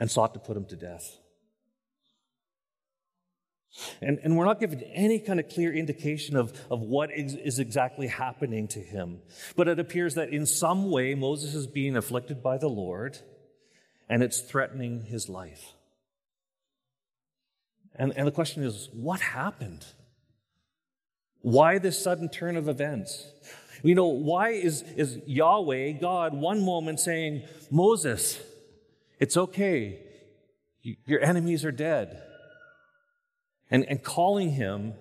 and 0.00 0.10
sought 0.10 0.34
to 0.34 0.40
put 0.40 0.56
him 0.56 0.64
to 0.66 0.76
death. 0.76 1.18
And, 4.00 4.18
and 4.22 4.36
we're 4.36 4.44
not 4.44 4.60
given 4.60 4.82
any 4.82 5.18
kind 5.18 5.38
of 5.38 5.48
clear 5.48 5.72
indication 5.72 6.36
of, 6.36 6.58
of 6.70 6.80
what 6.80 7.10
is, 7.12 7.34
is 7.34 7.58
exactly 7.58 8.06
happening 8.06 8.68
to 8.68 8.80
him. 8.80 9.20
But 9.54 9.68
it 9.68 9.78
appears 9.78 10.14
that 10.14 10.30
in 10.30 10.46
some 10.46 10.90
way 10.90 11.14
Moses 11.14 11.54
is 11.54 11.66
being 11.66 11.96
afflicted 11.96 12.42
by 12.42 12.58
the 12.58 12.68
Lord 12.68 13.18
and 14.08 14.22
it's 14.22 14.40
threatening 14.40 15.02
his 15.02 15.28
life. 15.28 15.72
And, 17.94 18.12
and 18.16 18.26
the 18.26 18.32
question 18.32 18.62
is, 18.62 18.88
what 18.92 19.20
happened? 19.20 19.84
Why 21.40 21.78
this 21.78 22.02
sudden 22.02 22.28
turn 22.28 22.56
of 22.56 22.68
events? 22.68 23.30
You 23.82 23.94
know, 23.94 24.06
why 24.06 24.50
is, 24.50 24.82
is 24.96 25.18
Yahweh, 25.26 25.92
God, 25.92 26.34
one 26.34 26.64
moment 26.64 27.00
saying, 27.00 27.42
Moses, 27.70 28.40
it's 29.18 29.36
okay. 29.36 30.00
Your 30.82 31.22
enemies 31.22 31.64
are 31.64 31.72
dead. 31.72 32.22
And, 33.70 33.84
and 33.88 34.02
calling 34.02 34.52
him, 34.52 34.94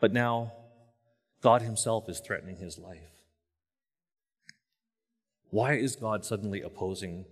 but 0.00 0.12
now 0.12 0.52
God 1.42 1.62
Himself 1.62 2.08
is 2.08 2.20
threatening 2.20 2.56
his 2.56 2.78
life. 2.78 3.14
Why 5.50 5.74
is 5.74 5.94
God 5.94 6.24
suddenly 6.24 6.62
opposing 6.62 7.26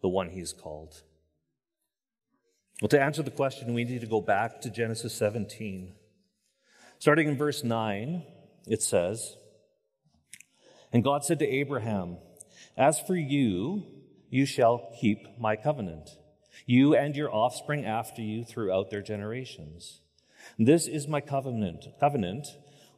the 0.00 0.08
one 0.08 0.30
he's 0.30 0.52
called? 0.52 1.02
Well, 2.80 2.88
to 2.88 3.00
answer 3.00 3.22
the 3.22 3.30
question, 3.30 3.74
we 3.74 3.84
need 3.84 4.00
to 4.00 4.06
go 4.06 4.20
back 4.20 4.60
to 4.62 4.70
Genesis 4.70 5.14
17. 5.14 5.92
Starting 6.98 7.28
in 7.28 7.36
verse 7.36 7.62
9, 7.62 8.24
it 8.66 8.82
says, 8.82 9.36
And 10.92 11.04
God 11.04 11.24
said 11.24 11.38
to 11.40 11.46
Abraham, 11.46 12.16
As 12.76 12.98
for 12.98 13.14
you, 13.14 13.84
you 14.30 14.46
shall 14.46 14.92
keep 15.00 15.38
my 15.38 15.54
covenant, 15.54 16.10
you 16.68 16.94
and 16.94 17.16
your 17.16 17.34
offspring 17.34 17.86
after 17.86 18.20
you 18.20 18.44
throughout 18.44 18.90
their 18.90 19.00
generations. 19.00 20.02
This 20.58 20.86
is 20.86 21.08
my 21.08 21.22
covenant, 21.22 21.86
covenant 21.98 22.46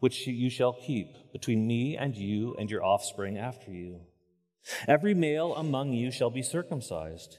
which 0.00 0.26
you 0.26 0.50
shall 0.50 0.72
keep 0.72 1.30
between 1.32 1.68
me 1.68 1.96
and 1.96 2.16
you 2.16 2.56
and 2.58 2.68
your 2.68 2.84
offspring 2.84 3.38
after 3.38 3.70
you. 3.70 4.00
Every 4.88 5.14
male 5.14 5.54
among 5.54 5.92
you 5.92 6.10
shall 6.10 6.30
be 6.30 6.42
circumcised. 6.42 7.38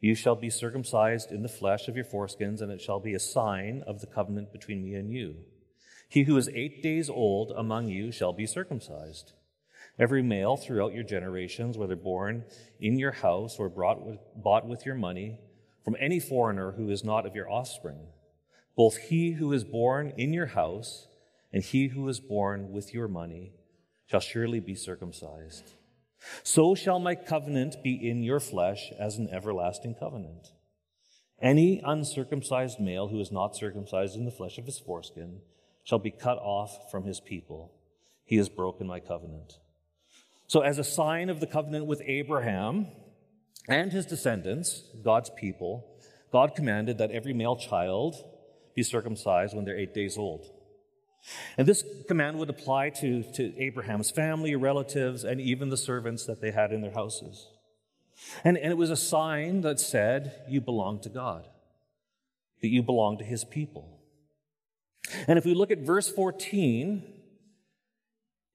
You 0.00 0.14
shall 0.14 0.36
be 0.36 0.48
circumcised 0.48 1.30
in 1.30 1.42
the 1.42 1.50
flesh 1.50 1.86
of 1.86 1.96
your 1.96 2.06
foreskins, 2.06 2.62
and 2.62 2.72
it 2.72 2.80
shall 2.80 2.98
be 2.98 3.12
a 3.12 3.20
sign 3.20 3.84
of 3.86 4.00
the 4.00 4.06
covenant 4.06 4.52
between 4.52 4.82
me 4.82 4.94
and 4.94 5.12
you. 5.12 5.36
He 6.08 6.22
who 6.22 6.38
is 6.38 6.48
eight 6.54 6.82
days 6.82 7.10
old 7.10 7.52
among 7.54 7.88
you 7.88 8.10
shall 8.10 8.32
be 8.32 8.46
circumcised. 8.46 9.34
Every 9.98 10.22
male 10.22 10.56
throughout 10.56 10.94
your 10.94 11.04
generations, 11.04 11.76
whether 11.76 11.96
born 11.96 12.46
in 12.80 12.98
your 12.98 13.12
house 13.12 13.56
or 13.58 13.68
with, 13.68 14.18
bought 14.34 14.66
with 14.66 14.86
your 14.86 14.94
money, 14.94 15.40
from 15.88 15.96
any 15.98 16.20
foreigner 16.20 16.72
who 16.72 16.90
is 16.90 17.02
not 17.02 17.24
of 17.24 17.34
your 17.34 17.50
offspring, 17.50 18.08
both 18.76 18.98
he 18.98 19.30
who 19.30 19.54
is 19.54 19.64
born 19.64 20.12
in 20.18 20.34
your 20.34 20.44
house 20.44 21.06
and 21.50 21.64
he 21.64 21.88
who 21.88 22.06
is 22.10 22.20
born 22.20 22.72
with 22.72 22.92
your 22.92 23.08
money 23.08 23.54
shall 24.04 24.20
surely 24.20 24.60
be 24.60 24.74
circumcised. 24.74 25.72
So 26.42 26.74
shall 26.74 26.98
my 26.98 27.14
covenant 27.14 27.82
be 27.82 28.06
in 28.06 28.22
your 28.22 28.38
flesh 28.38 28.92
as 29.00 29.16
an 29.16 29.30
everlasting 29.32 29.94
covenant. 29.94 30.48
Any 31.40 31.80
uncircumcised 31.82 32.78
male 32.78 33.08
who 33.08 33.18
is 33.18 33.32
not 33.32 33.56
circumcised 33.56 34.14
in 34.14 34.26
the 34.26 34.30
flesh 34.30 34.58
of 34.58 34.66
his 34.66 34.78
foreskin 34.78 35.40
shall 35.84 35.98
be 35.98 36.10
cut 36.10 36.36
off 36.36 36.90
from 36.90 37.04
his 37.04 37.18
people. 37.18 37.72
He 38.26 38.36
has 38.36 38.50
broken 38.50 38.86
my 38.86 39.00
covenant. 39.00 39.54
So, 40.48 40.60
as 40.60 40.76
a 40.76 40.84
sign 40.84 41.30
of 41.30 41.40
the 41.40 41.46
covenant 41.46 41.86
with 41.86 42.02
Abraham 42.04 42.88
and 43.68 43.92
his 43.92 44.06
descendants, 44.06 44.82
God's 45.04 45.30
people, 45.36 45.86
God 46.32 46.54
commanded 46.54 46.98
that 46.98 47.10
every 47.10 47.32
male 47.32 47.56
child 47.56 48.16
be 48.74 48.82
circumcised 48.82 49.54
when 49.54 49.64
they're 49.64 49.78
eight 49.78 49.94
days 49.94 50.16
old. 50.16 50.46
And 51.56 51.66
this 51.66 51.84
command 52.06 52.38
would 52.38 52.48
apply 52.48 52.90
to, 52.90 53.22
to 53.34 53.58
Abraham's 53.60 54.10
family, 54.10 54.54
relatives, 54.54 55.24
and 55.24 55.40
even 55.40 55.68
the 55.68 55.76
servants 55.76 56.24
that 56.26 56.40
they 56.40 56.50
had 56.50 56.72
in 56.72 56.80
their 56.80 56.92
houses. 56.92 57.48
And, 58.44 58.56
and 58.56 58.70
it 58.70 58.76
was 58.76 58.90
a 58.90 58.96
sign 58.96 59.60
that 59.62 59.80
said, 59.80 60.42
You 60.48 60.60
belong 60.60 61.00
to 61.00 61.08
God, 61.08 61.46
that 62.62 62.68
you 62.68 62.82
belong 62.82 63.18
to 63.18 63.24
his 63.24 63.44
people. 63.44 64.00
And 65.26 65.38
if 65.38 65.44
we 65.44 65.54
look 65.54 65.70
at 65.70 65.78
verse 65.78 66.08
14, 66.08 67.02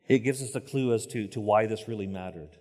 it 0.07 0.19
gives 0.19 0.41
us 0.41 0.55
a 0.55 0.61
clue 0.61 0.93
as 0.93 1.05
to, 1.07 1.27
to 1.29 1.39
why 1.39 1.65
this 1.65 1.87
really 1.87 2.07
mattered. 2.07 2.57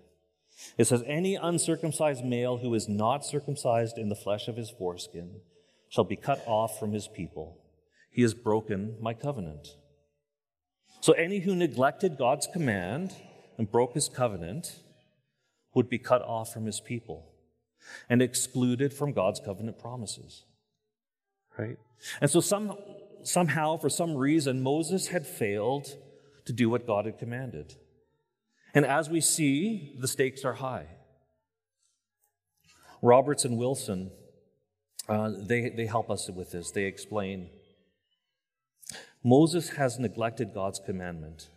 It 0.79 0.87
says, 0.87 1.03
Any 1.07 1.35
uncircumcised 1.35 2.25
male 2.25 2.59
who 2.59 2.75
is 2.75 2.89
not 2.89 3.25
circumcised 3.25 3.99
in 3.99 4.09
the 4.09 4.15
flesh 4.15 4.49
of 4.49 4.57
his 4.57 4.71
foreskin 4.71 5.41
shall 5.89 6.05
be 6.05 6.17
cut 6.17 6.43
off 6.47 6.79
from 6.79 6.93
his 6.93 7.09
people. 7.09 7.59
He 8.11 8.23
has 8.23 8.35
broken 8.35 8.97
my 9.01 9.15
covenant. 9.15 9.69
So 11.01 11.13
any 11.15 11.41
who 11.41 11.55
neglected 11.55 12.17
God's 12.17 12.47
command 12.47 13.15
and 13.59 13.71
broke 13.71 13.95
his 13.95 14.09
covenant 14.09 14.81
would 15.75 15.89
be 15.89 15.99
cut 15.99 16.23
off 16.23 16.53
from 16.53 16.67
his 16.67 16.81
people 16.81 17.27
and 18.09 18.23
excluded 18.23 18.93
from 18.93 19.13
God's 19.13 19.41
covenant 19.41 19.79
promises. 19.79 20.45
Right? 21.59 21.79
And 22.21 22.31
so 22.31 22.41
some, 22.41 22.77
somehow, 23.23 23.77
for 23.77 23.91
some 23.91 24.15
reason, 24.15 24.63
Moses 24.63 25.09
had 25.09 25.27
failed 25.27 25.89
to 26.45 26.53
do 26.53 26.71
what 26.71 26.87
God 26.87 27.07
had 27.07 27.19
commanded. 27.19 27.75
And 28.75 28.87
as 28.87 29.11
we 29.11 29.21
see, 29.21 29.97
the 29.99 30.09
stakes 30.09 30.45
are 30.45 30.55
high. 30.55 30.87
Roberts 33.03 33.45
and 33.45 33.59
Wilson, 33.59 34.11
uh, 35.09 35.33
they, 35.37 35.69
they 35.71 35.87
help 35.87 36.11
us 36.11 36.31
with 36.31 36.53
this. 36.53 36.71
They 36.71 36.85
explain 36.85 37.51
Moses 39.25 39.71
has 39.71 39.99
neglected 39.99 40.55
God's 40.55 40.81
commandment 40.85 41.49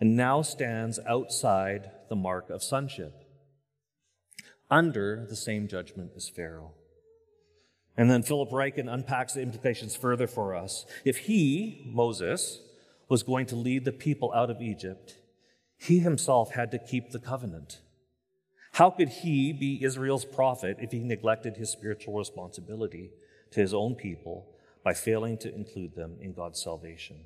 and 0.00 0.16
now 0.16 0.42
stands 0.42 0.98
outside 1.06 1.90
the 2.08 2.16
mark 2.16 2.50
of 2.50 2.62
sonship, 2.62 3.12
under 4.70 5.26
the 5.28 5.36
same 5.36 5.68
judgment 5.68 6.12
as 6.16 6.28
Pharaoh. 6.28 6.72
And 7.96 8.10
then 8.10 8.22
Philip 8.22 8.50
Ryken 8.50 8.92
unpacks 8.92 9.34
the 9.34 9.42
implications 9.42 9.94
further 9.94 10.26
for 10.26 10.54
us. 10.54 10.86
If 11.04 11.18
he, 11.18 11.82
Moses, 11.92 12.60
was 13.08 13.22
going 13.22 13.46
to 13.46 13.56
lead 13.56 13.84
the 13.84 13.92
people 13.92 14.32
out 14.32 14.48
of 14.50 14.62
Egypt, 14.62 15.16
he 15.80 15.98
himself 15.98 16.52
had 16.52 16.70
to 16.70 16.78
keep 16.78 17.10
the 17.10 17.18
covenant. 17.18 17.80
How 18.72 18.90
could 18.90 19.08
he 19.08 19.52
be 19.52 19.82
Israel's 19.82 20.24
prophet 20.24 20.76
if 20.80 20.92
he 20.92 21.00
neglected 21.00 21.56
his 21.56 21.70
spiritual 21.70 22.14
responsibility 22.14 23.10
to 23.52 23.60
his 23.60 23.74
own 23.74 23.94
people 23.94 24.46
by 24.84 24.94
failing 24.94 25.36
to 25.38 25.54
include 25.54 25.94
them 25.94 26.16
in 26.20 26.32
God's 26.32 26.62
salvation. 26.62 27.24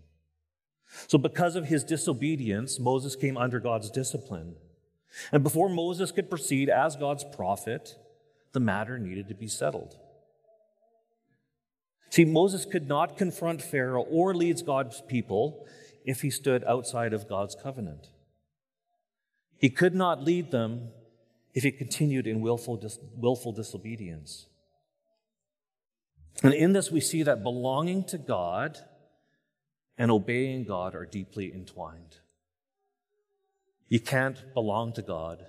So, 1.06 1.18
because 1.18 1.56
of 1.56 1.66
his 1.66 1.84
disobedience, 1.84 2.78
Moses 2.78 3.16
came 3.16 3.36
under 3.36 3.60
God's 3.60 3.90
discipline. 3.90 4.56
And 5.32 5.42
before 5.42 5.68
Moses 5.68 6.12
could 6.12 6.28
proceed 6.28 6.68
as 6.68 6.96
God's 6.96 7.24
prophet, 7.24 7.96
the 8.52 8.60
matter 8.60 8.98
needed 8.98 9.28
to 9.28 9.34
be 9.34 9.48
settled. 9.48 9.96
See, 12.10 12.24
Moses 12.24 12.64
could 12.64 12.88
not 12.88 13.16
confront 13.16 13.62
Pharaoh 13.62 14.02
or 14.02 14.34
lead 14.34 14.64
God's 14.64 15.00
people 15.08 15.66
if 16.04 16.20
he 16.22 16.30
stood 16.30 16.62
outside 16.64 17.12
of 17.12 17.28
God's 17.28 17.56
covenant. 17.60 18.08
He 19.58 19.70
could 19.70 19.94
not 19.94 20.22
lead 20.22 20.50
them 20.50 20.88
if 21.54 21.62
he 21.62 21.70
continued 21.70 22.26
in 22.26 22.40
willful, 22.40 22.76
dis- 22.76 22.98
willful 23.16 23.52
disobedience. 23.52 24.46
And 26.42 26.52
in 26.52 26.72
this, 26.72 26.90
we 26.90 27.00
see 27.00 27.22
that 27.22 27.42
belonging 27.42 28.04
to 28.04 28.18
God 28.18 28.78
and 29.96 30.10
obeying 30.10 30.64
God 30.64 30.94
are 30.94 31.06
deeply 31.06 31.52
entwined. 31.52 32.16
You 33.88 34.00
can't 34.00 34.52
belong 34.52 34.92
to 34.94 35.02
God 35.02 35.46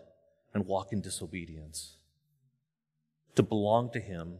and 0.54 0.68
walk 0.68 0.94
in 0.94 1.02
disobedience. 1.02 1.98
To 3.36 3.44
belong 3.44 3.91
to 3.91 4.00
Him 4.00 4.38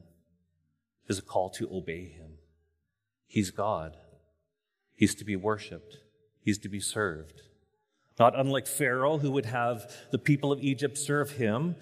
is 1.08 1.17
a 1.17 1.23
call 1.23 1.49
to 1.51 1.69
obey 1.71 2.06
Him. 2.06 2.38
He's 3.28 3.49
God. 3.49 3.97
He's 4.95 5.15
to 5.15 5.25
be 5.25 5.36
worshiped. 5.36 5.97
He's 6.39 6.60
to 6.60 6.69
be 6.69 6.80
served. 6.80 7.41
Not 8.17 8.38
unlike 8.38 8.67
Pharaoh, 8.67 9.17
who 9.17 9.32
would 9.32 9.45
have 9.45 9.91
the 10.12 10.17
people 10.17 10.51
of 10.51 10.62
Egypt 10.62 10.97
serve 10.97 11.32
him, 11.32 11.75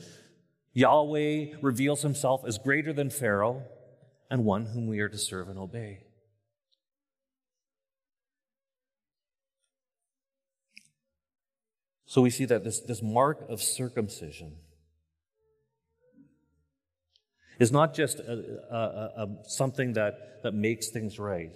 Yahweh 0.73 1.55
reveals 1.61 2.01
himself 2.01 2.43
as 2.45 2.57
greater 2.57 2.91
than 2.91 3.09
Pharaoh 3.09 3.63
and 4.31 4.43
one 4.43 4.65
whom 4.65 4.87
we 4.87 4.99
are 4.99 5.09
to 5.09 5.17
serve 5.17 5.47
and 5.47 5.59
obey. 5.59 5.99
So 12.05 12.21
we 12.21 12.29
see 12.29 12.45
that 12.45 12.63
this, 12.63 12.79
this 12.79 13.01
mark 13.01 13.45
of 13.49 13.61
circumcision 13.61 14.57
is 17.59 17.71
not 17.71 17.93
just 17.93 18.19
a, 18.19 18.59
a, 18.71 18.77
a, 19.23 19.27
something 19.47 19.93
that, 19.93 20.41
that 20.43 20.53
makes 20.53 20.89
things 20.89 21.19
right, 21.19 21.55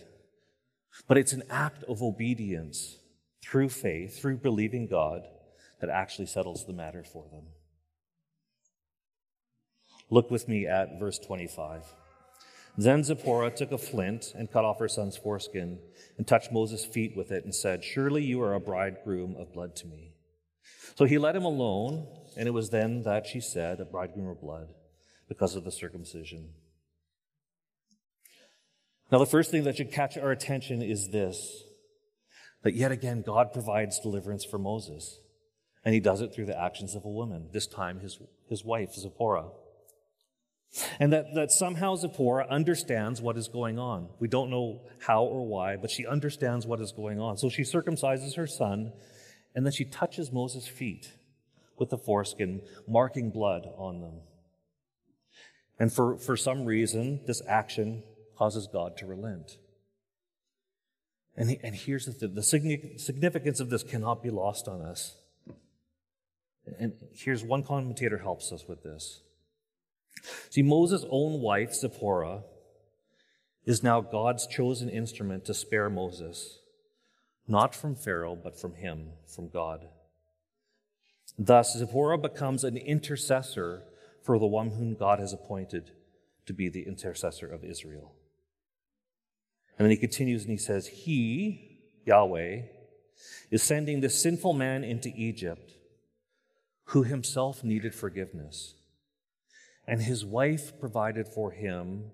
but 1.07 1.17
it's 1.17 1.33
an 1.33 1.43
act 1.49 1.83
of 1.83 2.01
obedience 2.03 2.96
through 3.49 3.69
faith, 3.69 4.19
through 4.19 4.37
believing 4.37 4.87
God, 4.87 5.21
that 5.79 5.89
actually 5.89 6.25
settles 6.25 6.65
the 6.65 6.73
matter 6.73 7.03
for 7.03 7.25
them. 7.31 7.43
Look 10.09 10.31
with 10.31 10.47
me 10.47 10.65
at 10.65 10.99
verse 10.99 11.19
25. 11.19 11.83
Then 12.77 13.03
Zipporah 13.03 13.51
took 13.51 13.71
a 13.71 13.77
flint 13.77 14.33
and 14.35 14.51
cut 14.51 14.65
off 14.65 14.79
her 14.79 14.87
son's 14.87 15.17
foreskin 15.17 15.79
and 16.17 16.27
touched 16.27 16.51
Moses' 16.51 16.85
feet 16.85 17.15
with 17.15 17.31
it 17.31 17.43
and 17.43 17.53
said, 17.53 17.83
Surely 17.83 18.23
you 18.23 18.41
are 18.41 18.53
a 18.53 18.59
bridegroom 18.59 19.35
of 19.37 19.53
blood 19.53 19.75
to 19.77 19.87
me. 19.87 20.13
So 20.95 21.05
he 21.05 21.17
let 21.17 21.35
him 21.35 21.43
alone, 21.43 22.07
and 22.37 22.47
it 22.47 22.51
was 22.51 22.69
then 22.69 23.03
that 23.03 23.25
she 23.25 23.39
said, 23.39 23.79
A 23.79 23.85
bridegroom 23.85 24.27
of 24.27 24.41
blood, 24.41 24.67
because 25.27 25.55
of 25.55 25.63
the 25.63 25.71
circumcision. 25.71 26.49
Now, 29.11 29.19
the 29.19 29.25
first 29.25 29.51
thing 29.51 29.63
that 29.63 29.77
should 29.77 29.91
catch 29.91 30.17
our 30.17 30.31
attention 30.31 30.81
is 30.81 31.09
this 31.09 31.63
that 32.63 32.73
yet 32.73 32.91
again, 32.91 33.21
God 33.21 33.53
provides 33.53 33.99
deliverance 33.99 34.43
for 34.43 34.57
Moses, 34.57 35.19
and 35.85 35.93
he 35.93 35.99
does 35.99 36.21
it 36.21 36.33
through 36.33 36.45
the 36.45 36.59
actions 36.59 36.95
of 36.95 37.05
a 37.05 37.09
woman, 37.09 37.49
this 37.53 37.67
time 37.67 37.99
his, 37.99 38.19
his 38.49 38.63
wife, 38.63 38.93
Zipporah. 38.93 39.49
And 40.99 41.13
that, 41.13 41.33
that 41.35 41.51
somehow 41.51 41.95
Zipporah 41.95 42.47
understands 42.49 43.21
what 43.21 43.37
is 43.37 43.47
going 43.47 43.79
on. 43.79 44.09
We 44.19 44.27
don't 44.27 44.49
know 44.49 44.81
how 44.99 45.23
or 45.23 45.45
why, 45.45 45.77
but 45.77 45.89
she 45.89 46.05
understands 46.05 46.67
what 46.67 46.81
is 46.81 46.91
going 46.91 47.19
on. 47.19 47.37
So 47.37 47.49
she 47.49 47.61
circumcises 47.61 48.35
her 48.35 48.47
son, 48.47 48.91
and 49.55 49.65
then 49.65 49.71
she 49.71 49.85
touches 49.85 50.31
Moses' 50.31 50.67
feet 50.67 51.13
with 51.77 51.89
the 51.89 51.97
foreskin, 51.97 52.61
marking 52.87 53.29
blood 53.29 53.67
on 53.77 54.01
them. 54.01 54.19
And 55.79 55.93
for, 55.93 56.17
for 56.17 56.35
some 56.35 56.65
reason, 56.65 57.21
this 57.27 57.41
action 57.47 58.03
causes 58.35 58.67
God 58.71 58.97
to 58.97 59.05
relent. 59.05 59.57
And, 61.37 61.55
and 61.63 61.75
here's 61.75 62.05
the 62.05 62.13
thing 62.13 62.33
the 62.33 62.43
significance 62.97 63.59
of 63.59 63.69
this 63.69 63.83
cannot 63.83 64.23
be 64.23 64.31
lost 64.31 64.67
on 64.67 64.81
us. 64.81 65.15
And 66.79 66.93
here's 67.13 67.43
one 67.43 67.63
commentator 67.63 68.17
helps 68.17 68.51
us 68.51 68.67
with 68.67 68.83
this. 68.83 69.21
See, 70.49 70.63
Moses' 70.63 71.05
own 71.09 71.41
wife, 71.41 71.73
Zipporah, 71.73 72.41
is 73.65 73.83
now 73.83 74.01
God's 74.01 74.47
chosen 74.47 74.89
instrument 74.89 75.45
to 75.45 75.53
spare 75.53 75.89
Moses, 75.89 76.59
not 77.47 77.75
from 77.75 77.95
Pharaoh, 77.95 78.35
but 78.35 78.59
from 78.59 78.73
him, 78.73 79.09
from 79.27 79.49
God. 79.49 79.87
Thus, 81.37 81.77
Zipporah 81.77 82.17
becomes 82.17 82.63
an 82.63 82.77
intercessor 82.77 83.83
for 84.23 84.39
the 84.39 84.47
one 84.47 84.71
whom 84.71 84.95
God 84.95 85.19
has 85.19 85.33
appointed 85.33 85.91
to 86.47 86.53
be 86.53 86.67
the 86.67 86.87
intercessor 86.87 87.47
of 87.47 87.63
Israel. 87.63 88.13
And 89.77 89.85
then 89.85 89.91
he 89.91 89.97
continues 89.97 90.43
and 90.43 90.51
he 90.51 90.57
says, 90.57 90.87
He, 90.87 91.79
Yahweh, 92.05 92.61
is 93.51 93.63
sending 93.63 94.01
this 94.01 94.21
sinful 94.21 94.53
man 94.53 94.83
into 94.83 95.11
Egypt 95.15 95.73
who 96.85 97.03
himself 97.03 97.63
needed 97.63 97.93
forgiveness. 97.93 98.75
And 99.85 100.01
his 100.01 100.25
wife 100.25 100.79
provided 100.79 101.27
for 101.27 101.51
him 101.51 102.11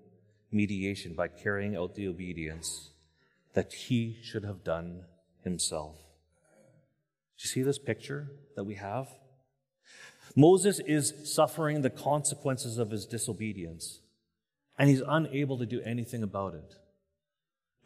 mediation 0.50 1.14
by 1.14 1.28
carrying 1.28 1.76
out 1.76 1.94
the 1.94 2.06
obedience 2.06 2.90
that 3.54 3.72
he 3.72 4.18
should 4.22 4.44
have 4.44 4.62
done 4.62 5.04
himself. 5.42 5.96
Do 7.36 7.42
you 7.42 7.48
see 7.48 7.62
this 7.62 7.78
picture 7.78 8.30
that 8.56 8.64
we 8.64 8.74
have? 8.74 9.08
Moses 10.36 10.80
is 10.80 11.12
suffering 11.24 11.82
the 11.82 11.90
consequences 11.90 12.78
of 12.78 12.90
his 12.90 13.06
disobedience, 13.06 14.00
and 14.78 14.88
he's 14.88 15.02
unable 15.06 15.58
to 15.58 15.66
do 15.66 15.80
anything 15.82 16.22
about 16.22 16.54
it. 16.54 16.74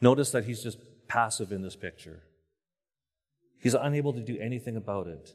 Notice 0.00 0.30
that 0.30 0.44
he's 0.44 0.62
just 0.62 0.78
passive 1.08 1.52
in 1.52 1.62
this 1.62 1.76
picture. 1.76 2.22
He's 3.60 3.74
unable 3.74 4.12
to 4.12 4.20
do 4.20 4.38
anything 4.38 4.76
about 4.76 5.06
it. 5.08 5.34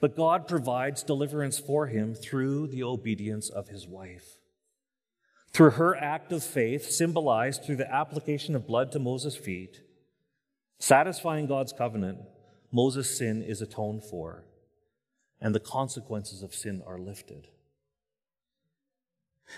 But 0.00 0.16
God 0.16 0.46
provides 0.46 1.02
deliverance 1.02 1.58
for 1.58 1.88
him 1.88 2.14
through 2.14 2.68
the 2.68 2.84
obedience 2.84 3.48
of 3.48 3.68
his 3.68 3.86
wife. 3.86 4.38
Through 5.50 5.70
her 5.70 5.96
act 5.96 6.32
of 6.32 6.42
faith, 6.42 6.90
symbolized 6.90 7.64
through 7.64 7.76
the 7.76 7.92
application 7.92 8.54
of 8.54 8.66
blood 8.66 8.92
to 8.92 8.98
Moses' 8.98 9.36
feet, 9.36 9.80
satisfying 10.78 11.46
God's 11.46 11.72
covenant, 11.72 12.18
Moses' 12.72 13.16
sin 13.16 13.42
is 13.42 13.62
atoned 13.62 14.04
for, 14.04 14.44
and 15.40 15.54
the 15.54 15.60
consequences 15.60 16.42
of 16.42 16.54
sin 16.54 16.82
are 16.86 16.98
lifted. 16.98 17.48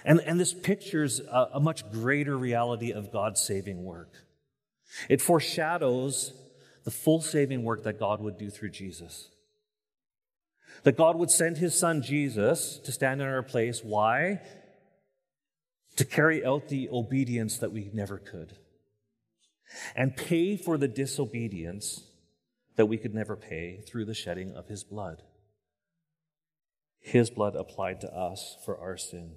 And, 0.05 0.21
and 0.21 0.39
this 0.39 0.53
pictures 0.53 1.21
a, 1.21 1.49
a 1.55 1.61
much 1.61 1.91
greater 1.91 2.37
reality 2.37 2.93
of 2.93 3.13
God's 3.13 3.41
saving 3.41 3.85
work. 3.85 4.26
It 5.09 5.21
foreshadows 5.21 6.33
the 6.85 6.91
full 6.91 7.21
saving 7.21 7.65
work 7.65 7.83
that 7.83 7.99
God 7.99 8.21
would 8.21 8.39
do 8.39 8.51
through 8.51 8.71
Jesus. 8.71 9.29
That 10.85 10.97
God 10.97 11.17
would 11.17 11.31
send 11.31 11.59
his 11.59 11.79
son 11.79 12.03
Jesus 12.03 12.79
to 12.85 12.93
stand 12.93 13.21
in 13.21 13.27
our 13.27 13.43
place. 13.43 13.83
Why? 13.83 14.41
To 15.97 16.05
carry 16.05 16.45
out 16.45 16.69
the 16.69 16.89
obedience 16.91 17.59
that 17.59 17.73
we 17.73 17.91
never 17.93 18.19
could. 18.19 18.57
And 19.97 20.17
pay 20.17 20.57
for 20.57 20.79
the 20.79 20.89
disobedience 20.89 22.05
that 22.77 22.87
we 22.87 22.99
could 22.99 23.15
never 23.15 23.37
pay 23.37 23.81
through 23.81 24.05
the 24.05 24.15
shedding 24.15 24.55
of 24.55 24.69
his 24.69 24.85
blood. 24.85 25.23
His 27.01 27.31
blood 27.31 27.57
applied 27.57 28.01
to 28.03 28.15
us 28.15 28.57
for 28.65 28.79
our 28.79 28.97
sin. 28.97 29.37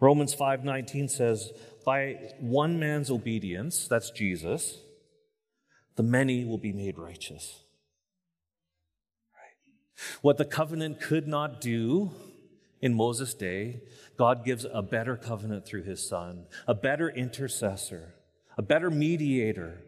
Romans 0.00 0.34
5:19 0.34 1.08
says, 1.08 1.52
"By 1.84 2.34
one 2.40 2.78
man's 2.78 3.10
obedience, 3.10 3.88
that's 3.88 4.10
Jesus, 4.10 4.78
the 5.96 6.02
many 6.02 6.44
will 6.44 6.58
be 6.58 6.72
made 6.72 6.98
righteous." 6.98 7.64
What 10.22 10.36
the 10.36 10.44
covenant 10.44 11.00
could 11.00 11.26
not 11.26 11.60
do 11.60 12.12
in 12.80 12.94
Moses' 12.94 13.34
day, 13.34 13.82
God 14.16 14.44
gives 14.44 14.64
a 14.64 14.82
better 14.82 15.16
covenant 15.16 15.66
through 15.66 15.82
his 15.82 16.06
son, 16.06 16.46
a 16.66 16.74
better 16.74 17.08
intercessor, 17.08 18.14
a 18.56 18.62
better 18.62 18.90
mediator 18.90 19.82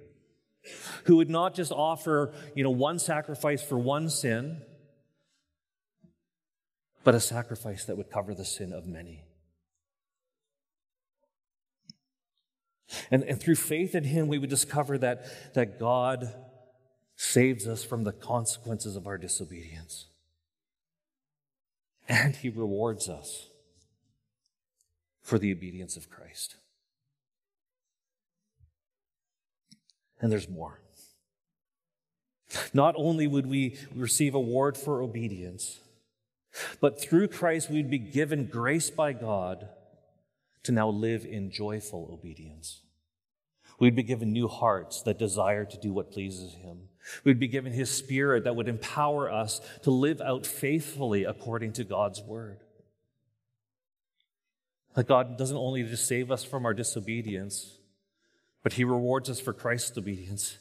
who 1.04 1.16
would 1.16 1.30
not 1.30 1.54
just 1.54 1.72
offer, 1.72 2.34
you 2.54 2.64
know, 2.64 2.70
one 2.70 2.98
sacrifice 2.98 3.62
for 3.62 3.78
one 3.78 4.10
sin, 4.10 4.62
but 7.04 7.14
a 7.14 7.20
sacrifice 7.20 7.84
that 7.84 7.96
would 7.96 8.10
cover 8.10 8.34
the 8.34 8.44
sin 8.44 8.72
of 8.72 8.86
many. 8.86 9.24
And, 13.10 13.22
and 13.24 13.40
through 13.40 13.56
faith 13.56 13.94
in 13.94 14.04
him, 14.04 14.28
we 14.28 14.38
would 14.38 14.50
discover 14.50 14.98
that, 14.98 15.54
that 15.54 15.78
God 15.78 16.32
saves 17.16 17.66
us 17.66 17.84
from 17.84 18.04
the 18.04 18.12
consequences 18.12 18.96
of 18.96 19.06
our 19.06 19.18
disobedience. 19.18 20.06
And 22.08 22.34
he 22.34 22.48
rewards 22.48 23.08
us 23.08 23.48
for 25.22 25.38
the 25.38 25.52
obedience 25.52 25.96
of 25.96 26.10
Christ. 26.10 26.56
And 30.20 30.32
there's 30.32 30.48
more. 30.48 30.80
Not 32.74 32.94
only 32.96 33.26
would 33.26 33.46
we 33.46 33.76
receive 33.94 34.34
award 34.34 34.76
for 34.76 35.02
obedience, 35.02 35.78
but 36.80 37.00
through 37.00 37.28
Christ 37.28 37.70
we'd 37.70 37.90
be 37.90 37.98
given 37.98 38.46
grace 38.46 38.90
by 38.90 39.12
God 39.12 39.68
to 40.64 40.72
now 40.72 40.88
live 40.88 41.24
in 41.24 41.50
joyful 41.50 42.10
obedience. 42.12 42.82
We'd 43.78 43.96
be 43.96 44.02
given 44.02 44.32
new 44.32 44.46
hearts 44.46 45.02
that 45.02 45.18
desire 45.18 45.64
to 45.64 45.78
do 45.78 45.92
what 45.92 46.12
pleases 46.12 46.52
Him. 46.54 46.88
We'd 47.24 47.40
be 47.40 47.48
given 47.48 47.72
His 47.72 47.90
Spirit 47.90 48.44
that 48.44 48.54
would 48.54 48.68
empower 48.68 49.30
us 49.30 49.60
to 49.82 49.90
live 49.90 50.20
out 50.20 50.44
faithfully 50.44 51.24
according 51.24 51.72
to 51.74 51.84
God's 51.84 52.20
Word. 52.20 52.60
That 54.94 55.08
God 55.08 55.38
doesn't 55.38 55.56
only 55.56 55.82
just 55.82 56.06
save 56.06 56.30
us 56.30 56.44
from 56.44 56.66
our 56.66 56.74
disobedience, 56.74 57.78
but 58.62 58.74
He 58.74 58.84
rewards 58.84 59.30
us 59.30 59.40
for 59.40 59.54
Christ's 59.54 59.96
obedience. 59.96 60.58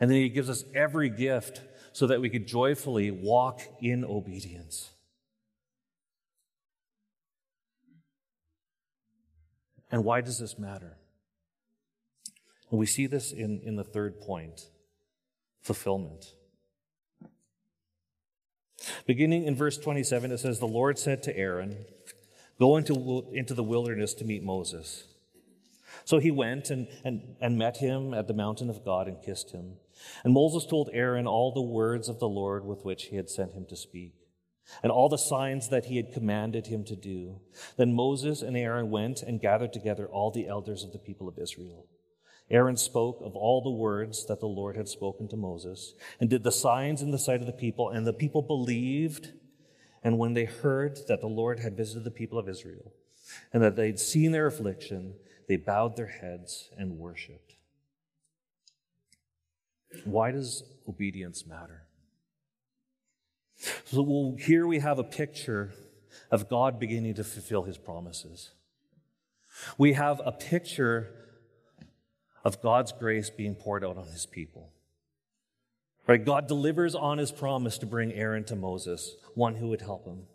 And 0.00 0.10
then 0.10 0.16
He 0.16 0.30
gives 0.30 0.48
us 0.48 0.64
every 0.74 1.10
gift 1.10 1.60
so 1.92 2.06
that 2.06 2.22
we 2.22 2.30
could 2.30 2.46
joyfully 2.46 3.10
walk 3.10 3.60
in 3.82 4.06
obedience. 4.06 4.90
And 9.94 10.04
why 10.04 10.22
does 10.22 10.40
this 10.40 10.58
matter? 10.58 10.96
And 12.68 12.80
we 12.80 12.84
see 12.84 13.06
this 13.06 13.30
in, 13.30 13.60
in 13.62 13.76
the 13.76 13.84
third 13.84 14.20
point 14.20 14.62
fulfillment. 15.60 16.34
Beginning 19.06 19.44
in 19.44 19.54
verse 19.54 19.78
27, 19.78 20.32
it 20.32 20.38
says, 20.38 20.58
The 20.58 20.66
Lord 20.66 20.98
said 20.98 21.22
to 21.22 21.36
Aaron, 21.36 21.84
Go 22.58 22.76
into, 22.76 23.28
into 23.32 23.54
the 23.54 23.62
wilderness 23.62 24.14
to 24.14 24.24
meet 24.24 24.42
Moses. 24.42 25.04
So 26.04 26.18
he 26.18 26.32
went 26.32 26.70
and, 26.70 26.88
and, 27.04 27.36
and 27.40 27.56
met 27.56 27.76
him 27.76 28.14
at 28.14 28.26
the 28.26 28.34
mountain 28.34 28.70
of 28.70 28.84
God 28.84 29.06
and 29.06 29.22
kissed 29.22 29.52
him. 29.52 29.74
And 30.24 30.34
Moses 30.34 30.66
told 30.66 30.90
Aaron 30.92 31.28
all 31.28 31.52
the 31.52 31.62
words 31.62 32.08
of 32.08 32.18
the 32.18 32.28
Lord 32.28 32.64
with 32.64 32.84
which 32.84 33.04
he 33.04 33.16
had 33.16 33.30
sent 33.30 33.52
him 33.52 33.64
to 33.66 33.76
speak, 33.76 34.23
and 34.82 34.90
all 34.90 35.08
the 35.08 35.18
signs 35.18 35.68
that 35.68 35.86
he 35.86 35.96
had 35.96 36.12
commanded 36.12 36.66
him 36.66 36.84
to 36.84 36.96
do. 36.96 37.40
Then 37.76 37.92
Moses 37.92 38.42
and 38.42 38.56
Aaron 38.56 38.90
went 38.90 39.22
and 39.22 39.40
gathered 39.40 39.72
together 39.72 40.06
all 40.06 40.30
the 40.30 40.48
elders 40.48 40.84
of 40.84 40.92
the 40.92 40.98
people 40.98 41.28
of 41.28 41.38
Israel. 41.38 41.86
Aaron 42.50 42.76
spoke 42.76 43.20
of 43.22 43.34
all 43.34 43.62
the 43.62 43.70
words 43.70 44.26
that 44.26 44.40
the 44.40 44.46
Lord 44.46 44.76
had 44.76 44.88
spoken 44.88 45.28
to 45.28 45.36
Moses 45.36 45.94
and 46.20 46.28
did 46.28 46.42
the 46.44 46.52
signs 46.52 47.00
in 47.00 47.10
the 47.10 47.18
sight 47.18 47.40
of 47.40 47.46
the 47.46 47.52
people, 47.52 47.88
and 47.88 48.06
the 48.06 48.12
people 48.12 48.42
believed. 48.42 49.32
And 50.02 50.18
when 50.18 50.34
they 50.34 50.44
heard 50.44 50.98
that 51.08 51.22
the 51.22 51.26
Lord 51.26 51.60
had 51.60 51.76
visited 51.76 52.04
the 52.04 52.10
people 52.10 52.38
of 52.38 52.48
Israel 52.48 52.92
and 53.52 53.62
that 53.62 53.76
they'd 53.76 53.98
seen 53.98 54.32
their 54.32 54.46
affliction, 54.46 55.14
they 55.48 55.56
bowed 55.56 55.96
their 55.96 56.06
heads 56.06 56.68
and 56.76 56.98
worshiped. 56.98 57.56
Why 60.04 60.30
does 60.30 60.64
obedience 60.86 61.46
matter? 61.46 61.83
So 63.84 64.36
here 64.38 64.66
we 64.66 64.78
have 64.80 64.98
a 64.98 65.04
picture 65.04 65.72
of 66.30 66.48
God 66.48 66.78
beginning 66.78 67.14
to 67.14 67.24
fulfill 67.24 67.62
his 67.62 67.78
promises. 67.78 68.50
We 69.78 69.92
have 69.94 70.20
a 70.24 70.32
picture 70.32 71.10
of 72.44 72.60
God's 72.60 72.92
grace 72.92 73.30
being 73.30 73.54
poured 73.54 73.84
out 73.84 73.96
on 73.96 74.06
his 74.08 74.26
people. 74.26 74.70
Right? 76.06 76.22
God 76.22 76.46
delivers 76.46 76.94
on 76.94 77.18
his 77.18 77.32
promise 77.32 77.78
to 77.78 77.86
bring 77.86 78.12
Aaron 78.12 78.44
to 78.44 78.56
Moses, 78.56 79.16
one 79.34 79.54
who 79.54 79.68
would 79.68 79.80
help 79.80 80.04
him. 80.04 80.26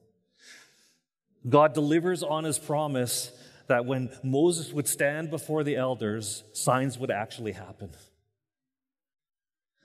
God 1.48 1.74
delivers 1.74 2.24
on 2.24 2.44
his 2.44 2.58
promise 2.58 3.32
that 3.68 3.86
when 3.86 4.10
Moses 4.24 4.74
would 4.74 4.88
stand 4.88 5.30
before 5.30 5.64
the 5.64 5.76
elders, 5.76 6.44
signs 6.54 6.98
would 6.98 7.12
actually 7.12 7.52
happen. 7.52 7.92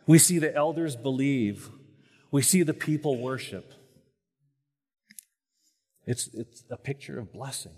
We 0.06 0.18
see 0.18 0.38
the 0.38 0.54
elders 0.54 0.96
believe. 0.96 1.68
We 2.34 2.42
see 2.42 2.64
the 2.64 2.74
people 2.74 3.16
worship. 3.16 3.72
It's, 6.04 6.26
it's 6.34 6.64
a 6.68 6.76
picture 6.76 7.16
of 7.16 7.32
blessing. 7.32 7.76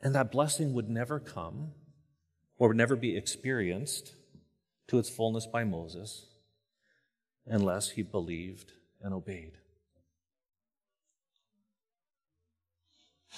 And 0.00 0.14
that 0.14 0.30
blessing 0.30 0.72
would 0.74 0.88
never 0.88 1.18
come 1.18 1.72
or 2.58 2.68
would 2.68 2.76
never 2.76 2.94
be 2.94 3.16
experienced 3.16 4.14
to 4.86 5.00
its 5.00 5.10
fullness 5.10 5.48
by 5.48 5.64
Moses 5.64 6.26
unless 7.44 7.90
he 7.90 8.02
believed 8.02 8.74
and 9.02 9.12
obeyed. 9.12 9.58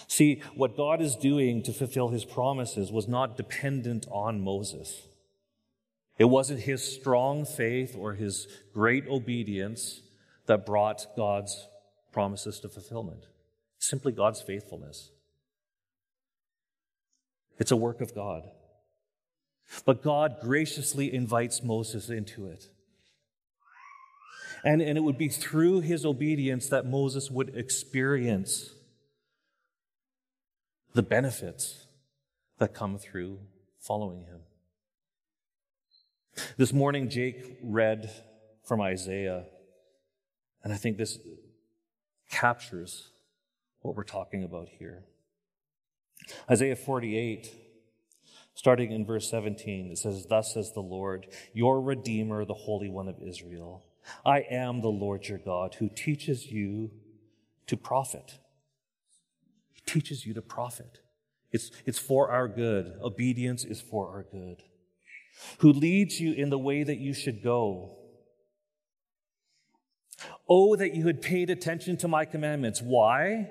See, 0.09 0.43
what 0.55 0.77
God 0.77 1.01
is 1.01 1.17
doing 1.17 1.63
to 1.63 1.73
fulfill 1.73 2.11
his 2.11 2.27
promises 2.27 2.93
was 2.93 3.09
not 3.09 3.39
dependent 3.39 4.05
on 4.11 4.43
Moses. 4.43 5.07
It 6.21 6.29
wasn't 6.29 6.61
his 6.61 6.85
strong 6.85 7.47
faith 7.47 7.97
or 7.99 8.13
his 8.13 8.47
great 8.75 9.09
obedience 9.09 10.03
that 10.45 10.67
brought 10.67 11.07
God's 11.17 11.67
promises 12.13 12.61
to 12.61 12.69
fulfillment. 12.69 13.25
Simply 13.79 14.13
God's 14.13 14.43
faithfulness. 14.43 15.13
It's 17.59 17.71
a 17.71 17.77
work 17.77 18.03
of 18.03 18.15
God. 18.15 18.43
But 19.87 20.03
God 20.03 20.37
graciously 20.43 21.11
invites 21.11 21.63
Moses 21.63 22.11
into 22.11 22.49
it. 22.49 22.69
And, 24.63 24.83
and 24.83 24.99
it 24.99 25.01
would 25.01 25.17
be 25.17 25.31
through 25.31 25.81
his 25.81 26.05
obedience 26.05 26.69
that 26.69 26.85
Moses 26.85 27.31
would 27.31 27.57
experience 27.57 28.75
the 30.93 31.03
benefits 31.03 31.87
that 32.59 32.75
come 32.75 32.99
through 32.99 33.39
following 33.79 34.25
him. 34.25 34.41
This 36.57 36.73
morning, 36.73 37.09
Jake 37.09 37.59
read 37.63 38.11
from 38.65 38.81
Isaiah, 38.81 39.45
and 40.63 40.73
I 40.73 40.77
think 40.77 40.97
this 40.97 41.19
captures 42.31 43.11
what 43.81 43.97
we're 43.97 44.05
talking 44.05 44.45
about 44.45 44.69
here. 44.69 45.05
Isaiah 46.51 46.77
48, 46.77 47.53
starting 48.55 48.93
in 48.93 49.05
verse 49.07 49.31
17, 49.31 49.91
it 49.91 49.99
says, 49.99 50.27
Thus 50.29 50.55
says 50.55 50.73
the 50.73 50.81
Lord, 50.81 51.27
your 51.53 51.81
Redeemer, 51.81 52.45
the 52.45 52.55
Holy 52.55 52.89
One 52.89 53.09
of 53.09 53.17
Israel. 53.27 53.85
I 54.25 54.41
am 54.51 54.81
the 54.81 54.89
Lord 54.89 55.29
your 55.29 55.39
God 55.39 55.75
who 55.75 55.89
teaches 55.89 56.51
you 56.51 56.91
to 57.67 57.77
profit. 57.77 58.39
He 59.73 59.81
teaches 59.87 60.27
you 60.27 60.35
to 60.35 60.43
profit. 60.43 61.01
It's, 61.53 61.71
it's 61.85 61.99
for 61.99 62.31
our 62.31 62.49
good. 62.49 62.99
Obedience 63.03 63.65
is 63.65 63.81
for 63.81 64.09
our 64.09 64.25
good. 64.31 64.63
Who 65.59 65.73
leads 65.73 66.21
you 66.21 66.33
in 66.33 66.51
the 66.51 66.59
way 66.59 66.83
that 66.83 66.99
you 66.99 67.13
should 67.15 67.43
go. 67.43 67.97
Oh, 70.49 70.77
that 70.77 70.95
you 70.95 71.07
had 71.07 71.23
paid 71.23 71.51
attention 71.51 71.97
to 71.99 72.09
my 72.09 72.25
commandments. 72.25 72.83
Why? 72.83 73.51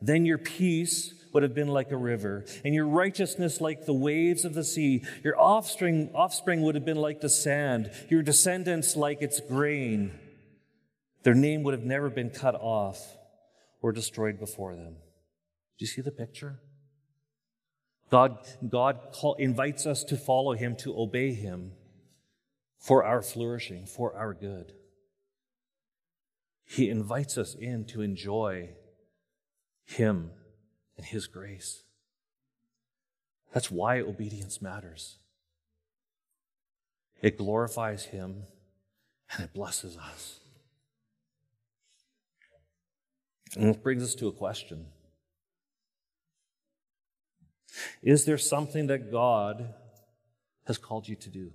Then 0.00 0.24
your 0.24 0.38
peace 0.38 1.14
would 1.32 1.42
have 1.42 1.54
been 1.54 1.68
like 1.68 1.90
a 1.92 1.96
river, 1.96 2.44
and 2.64 2.74
your 2.74 2.86
righteousness 2.86 3.60
like 3.60 3.84
the 3.84 3.92
waves 3.92 4.44
of 4.44 4.54
the 4.54 4.64
sea. 4.64 5.04
Your 5.22 5.38
offspring, 5.38 6.10
offspring 6.14 6.62
would 6.62 6.74
have 6.74 6.84
been 6.84 6.96
like 6.96 7.20
the 7.20 7.28
sand, 7.28 7.90
your 8.08 8.22
descendants 8.22 8.96
like 8.96 9.20
its 9.20 9.40
grain. 9.40 10.18
Their 11.24 11.34
name 11.34 11.62
would 11.64 11.74
have 11.74 11.84
never 11.84 12.08
been 12.08 12.30
cut 12.30 12.54
off 12.54 13.16
or 13.82 13.92
destroyed 13.92 14.38
before 14.38 14.74
them. 14.74 14.94
Do 15.78 15.84
you 15.84 15.86
see 15.86 16.00
the 16.00 16.10
picture? 16.10 16.60
God, 18.10 18.38
God 18.68 18.98
call, 19.12 19.34
invites 19.34 19.86
us 19.86 20.02
to 20.04 20.16
follow 20.16 20.54
him, 20.54 20.76
to 20.76 20.98
obey 20.98 21.34
him 21.34 21.72
for 22.78 23.04
our 23.04 23.22
flourishing, 23.22 23.86
for 23.86 24.14
our 24.16 24.32
good. 24.32 24.72
He 26.64 26.88
invites 26.88 27.36
us 27.36 27.54
in 27.54 27.84
to 27.86 28.02
enjoy 28.02 28.70
him 29.84 30.30
and 30.96 31.06
his 31.06 31.26
grace. 31.26 31.82
That's 33.52 33.70
why 33.70 34.00
obedience 34.00 34.60
matters. 34.60 35.18
It 37.22 37.38
glorifies 37.38 38.06
him 38.06 38.44
and 39.32 39.44
it 39.44 39.52
blesses 39.52 39.96
us. 39.96 40.40
And 43.56 43.68
this 43.68 43.76
brings 43.78 44.02
us 44.02 44.14
to 44.16 44.28
a 44.28 44.32
question. 44.32 44.86
Is 48.02 48.24
there 48.24 48.38
something 48.38 48.86
that 48.88 49.10
God 49.10 49.74
has 50.66 50.78
called 50.78 51.08
you 51.08 51.16
to 51.16 51.30
do? 51.30 51.52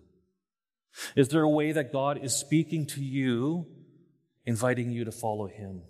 Is 1.16 1.30
there 1.30 1.42
a 1.42 1.50
way 1.50 1.72
that 1.72 1.92
God 1.92 2.24
is 2.24 2.36
speaking 2.36 2.86
to 2.88 3.04
you, 3.04 3.66
inviting 4.46 4.92
you 4.92 5.06
to 5.06 5.12
follow 5.12 5.48
Him? 5.48 5.82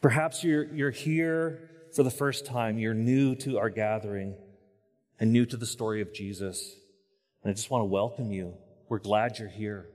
Perhaps 0.00 0.44
you're, 0.44 0.64
you're 0.74 0.90
here 0.90 1.70
for 1.94 2.02
the 2.02 2.10
first 2.10 2.44
time. 2.44 2.78
You're 2.78 2.94
new 2.94 3.34
to 3.36 3.58
our 3.58 3.70
gathering 3.70 4.36
and 5.20 5.32
new 5.32 5.46
to 5.46 5.56
the 5.56 5.66
story 5.66 6.02
of 6.02 6.12
Jesus. 6.12 6.74
And 7.42 7.50
I 7.50 7.54
just 7.54 7.70
want 7.70 7.82
to 7.82 7.86
welcome 7.86 8.32
you. 8.32 8.54
We're 8.88 8.98
glad 8.98 9.38
you're 9.38 9.48
here. 9.48 9.88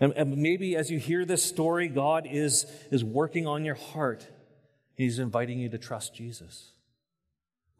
And, 0.00 0.12
and 0.14 0.36
maybe 0.36 0.76
as 0.76 0.90
you 0.90 0.98
hear 0.98 1.24
this 1.24 1.42
story, 1.42 1.88
God 1.88 2.26
is, 2.30 2.66
is 2.90 3.04
working 3.04 3.46
on 3.46 3.64
your 3.64 3.74
heart. 3.74 4.26
He's 4.96 5.18
inviting 5.18 5.58
you 5.58 5.68
to 5.70 5.78
trust 5.78 6.14
Jesus. 6.14 6.72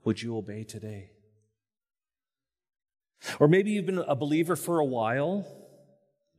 Would 0.05 0.23
you 0.23 0.37
obey 0.37 0.65
today? 0.65 1.11
Or 3.39 3.49
maybe 3.49 3.71
you've 3.71 3.87
been 3.87 3.99
a 3.99 4.17
believer 4.17 4.57
for 4.57 4.79
a 4.79 4.85
while, 4.85 5.47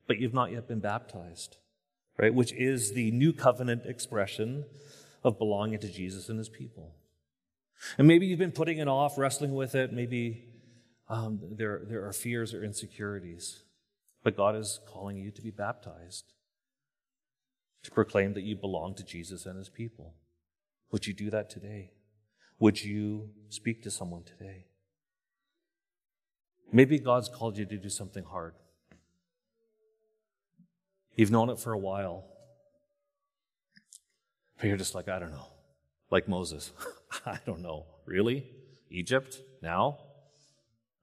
but 0.08 0.20
you've 0.20 0.34
not 0.34 0.52
yet 0.52 0.68
been 0.68 0.80
baptized, 0.80 1.58
right? 2.18 2.34
Which 2.34 2.54
is 2.54 2.94
the 2.94 3.12
new 3.12 3.34
covenant 3.34 3.86
expression 3.86 4.66
of 5.24 5.40
belonging 5.40 5.80
to 5.80 5.88
Jesus 5.88 6.30
and 6.30 6.38
his 6.38 6.50
people. 6.50 6.94
And 7.98 8.08
maybe 8.08 8.28
you've 8.28 8.40
been 8.40 8.52
putting 8.52 8.78
it 8.78 8.88
off, 8.88 9.18
wrestling 9.18 9.56
with 9.56 9.76
it. 9.76 9.92
Maybe 9.92 10.46
um, 11.10 11.40
there, 11.52 11.82
there 11.84 12.06
are 12.06 12.14
fears 12.14 12.54
or 12.54 12.64
insecurities. 12.64 13.64
But 14.24 14.38
God 14.38 14.56
is 14.56 14.80
calling 14.88 15.18
you 15.18 15.32
to 15.32 15.42
be 15.42 15.52
baptized, 15.52 16.34
to 17.84 17.92
proclaim 17.92 18.34
that 18.34 18.44
you 18.44 18.56
belong 18.56 18.96
to 18.96 19.04
Jesus 19.04 19.46
and 19.46 19.58
his 19.58 19.70
people. 19.70 20.14
Would 20.92 21.08
you 21.08 21.14
do 21.14 21.30
that 21.30 21.50
today? 21.50 21.92
Would 22.60 22.84
you 22.84 23.30
speak 23.50 23.84
to 23.84 23.92
someone 23.92 24.24
today? 24.24 24.66
Maybe 26.72 27.00
God's 27.00 27.30
called 27.30 27.58
you 27.58 27.66
to 27.66 27.78
do 27.78 27.90
something 27.90 28.24
hard. 28.24 28.54
You've 31.16 31.32
known 31.32 31.50
it 31.50 31.60
for 31.60 31.72
a 31.72 31.78
while. 31.78 32.26
But 34.58 34.68
you're 34.68 34.78
just 34.78 34.96
like, 34.96 35.08
I 35.08 35.20
don't 35.20 35.32
know. 35.32 35.48
Like 36.12 36.28
Moses. 36.28 36.72
I 37.26 37.40
don't 37.46 37.62
know. 37.62 37.86
Really? 38.06 38.46
Egypt? 38.90 39.40
Now? 39.62 40.00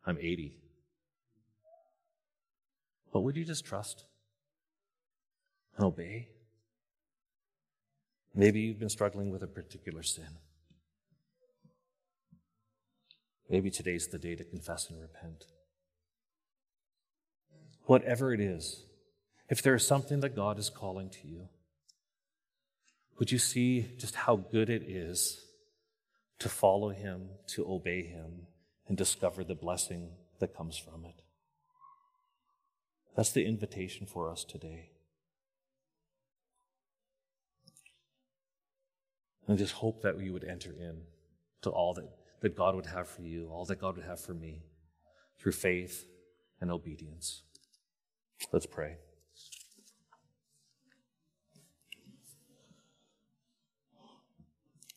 I'm 0.06 0.18
80. 0.18 0.58
But 3.12 3.20
would 3.20 3.36
you 3.36 3.44
just 3.44 3.64
trust 3.64 4.04
and 5.76 5.84
obey? 5.84 6.28
Maybe 8.34 8.60
you've 8.60 8.78
been 8.78 8.88
struggling 8.88 9.30
with 9.30 9.42
a 9.42 9.46
particular 9.46 10.02
sin. 10.02 10.38
Maybe 13.50 13.70
today's 13.70 14.08
the 14.08 14.18
day 14.18 14.34
to 14.34 14.44
confess 14.44 14.88
and 14.88 14.98
repent. 14.98 15.44
Whatever 17.84 18.32
it 18.32 18.40
is, 18.40 18.86
if 19.50 19.60
there 19.60 19.74
is 19.74 19.86
something 19.86 20.20
that 20.20 20.34
God 20.34 20.58
is 20.58 20.70
calling 20.70 21.10
to 21.10 21.28
you, 21.28 21.48
would 23.18 23.30
you 23.30 23.38
see 23.38 23.86
just 23.98 24.14
how 24.14 24.36
good 24.36 24.70
it 24.70 24.82
is 24.82 25.44
to 26.38 26.48
follow 26.48 26.88
Him, 26.88 27.28
to 27.48 27.70
obey 27.70 28.02
Him, 28.02 28.46
and 28.88 28.96
discover 28.96 29.44
the 29.44 29.54
blessing 29.54 30.08
that 30.38 30.56
comes 30.56 30.78
from 30.78 31.04
it? 31.04 31.20
That's 33.14 33.33
the 33.33 33.44
invitation 33.44 34.06
for 34.06 34.30
us 34.30 34.44
today. 34.44 34.91
And 39.48 39.58
just 39.58 39.74
hope 39.74 40.02
that 40.02 40.16
we 40.16 40.30
would 40.30 40.44
enter 40.44 40.72
in 40.72 41.02
to 41.62 41.70
all 41.70 41.94
that, 41.94 42.08
that 42.40 42.56
God 42.56 42.74
would 42.74 42.86
have 42.86 43.08
for 43.08 43.22
you, 43.22 43.48
all 43.50 43.64
that 43.66 43.80
God 43.80 43.96
would 43.96 44.06
have 44.06 44.20
for 44.20 44.34
me, 44.34 44.62
through 45.38 45.52
faith 45.52 46.06
and 46.60 46.70
obedience. 46.70 47.42
Let's 48.52 48.66
pray. 48.66 48.96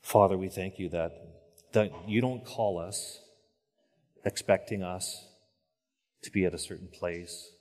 Father, 0.02 0.38
we 0.38 0.50
thank 0.50 0.78
you 0.78 0.88
that, 0.90 1.12
that 1.74 1.92
you 2.08 2.22
don't 2.22 2.46
call 2.46 2.78
us 2.78 3.20
expecting 4.24 4.84
us 4.84 5.28
to 6.22 6.32
be 6.32 6.46
at 6.46 6.54
a 6.54 6.58
certain 6.58 6.88
place, 6.88 7.52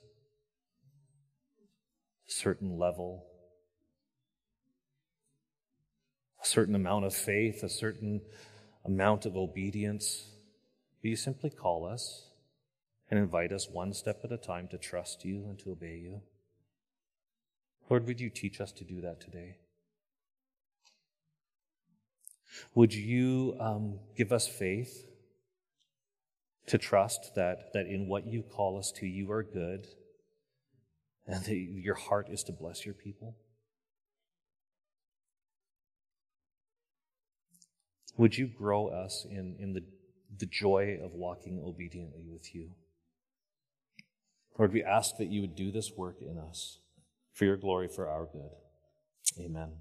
a 2.27 2.31
certain 2.31 2.77
level, 2.77 3.25
a 6.45 6.47
certain 6.47 6.75
amount 6.75 7.05
of 7.05 7.13
faith, 7.13 7.63
a 7.63 7.69
certain 7.69 8.21
amount 8.85 9.25
of 9.25 9.35
obedience. 9.35 10.25
But 11.01 11.09
you 11.09 11.15
simply 11.15 11.49
call 11.49 11.85
us 11.85 12.29
and 13.09 13.19
invite 13.19 13.51
us 13.51 13.67
one 13.67 13.93
step 13.93 14.21
at 14.23 14.31
a 14.31 14.37
time 14.37 14.67
to 14.69 14.77
trust 14.77 15.25
you 15.25 15.45
and 15.47 15.57
to 15.59 15.71
obey 15.71 15.97
you. 15.97 16.21
Lord, 17.89 18.05
would 18.05 18.19
you 18.19 18.29
teach 18.29 18.61
us 18.61 18.71
to 18.73 18.83
do 18.83 19.01
that 19.01 19.19
today? 19.19 19.57
Would 22.75 22.93
you 22.93 23.57
um, 23.59 23.99
give 24.15 24.31
us 24.31 24.47
faith 24.47 25.07
to 26.67 26.77
trust 26.77 27.35
that, 27.35 27.73
that 27.73 27.87
in 27.87 28.07
what 28.07 28.27
you 28.27 28.43
call 28.43 28.77
us 28.77 28.91
to, 28.97 29.07
you 29.07 29.31
are 29.31 29.43
good 29.43 29.87
and 31.27 31.43
that 31.43 31.55
your 31.55 31.95
heart 31.95 32.29
is 32.29 32.43
to 32.43 32.51
bless 32.51 32.85
your 32.85 32.95
people? 32.95 33.35
Would 38.17 38.37
you 38.37 38.47
grow 38.47 38.87
us 38.87 39.25
in, 39.29 39.55
in 39.59 39.73
the, 39.73 39.83
the 40.37 40.45
joy 40.45 40.99
of 41.03 41.13
walking 41.13 41.61
obediently 41.65 42.23
with 42.27 42.55
you? 42.55 42.71
Lord, 44.57 44.71
we 44.71 44.83
ask 44.83 45.17
that 45.17 45.27
you 45.27 45.41
would 45.41 45.55
do 45.55 45.71
this 45.71 45.91
work 45.97 46.17
in 46.21 46.37
us 46.37 46.79
for 47.33 47.45
your 47.45 47.57
glory, 47.57 47.89
for 47.89 48.07
our 48.07 48.25
good. 48.25 48.51
Amen. 49.39 49.73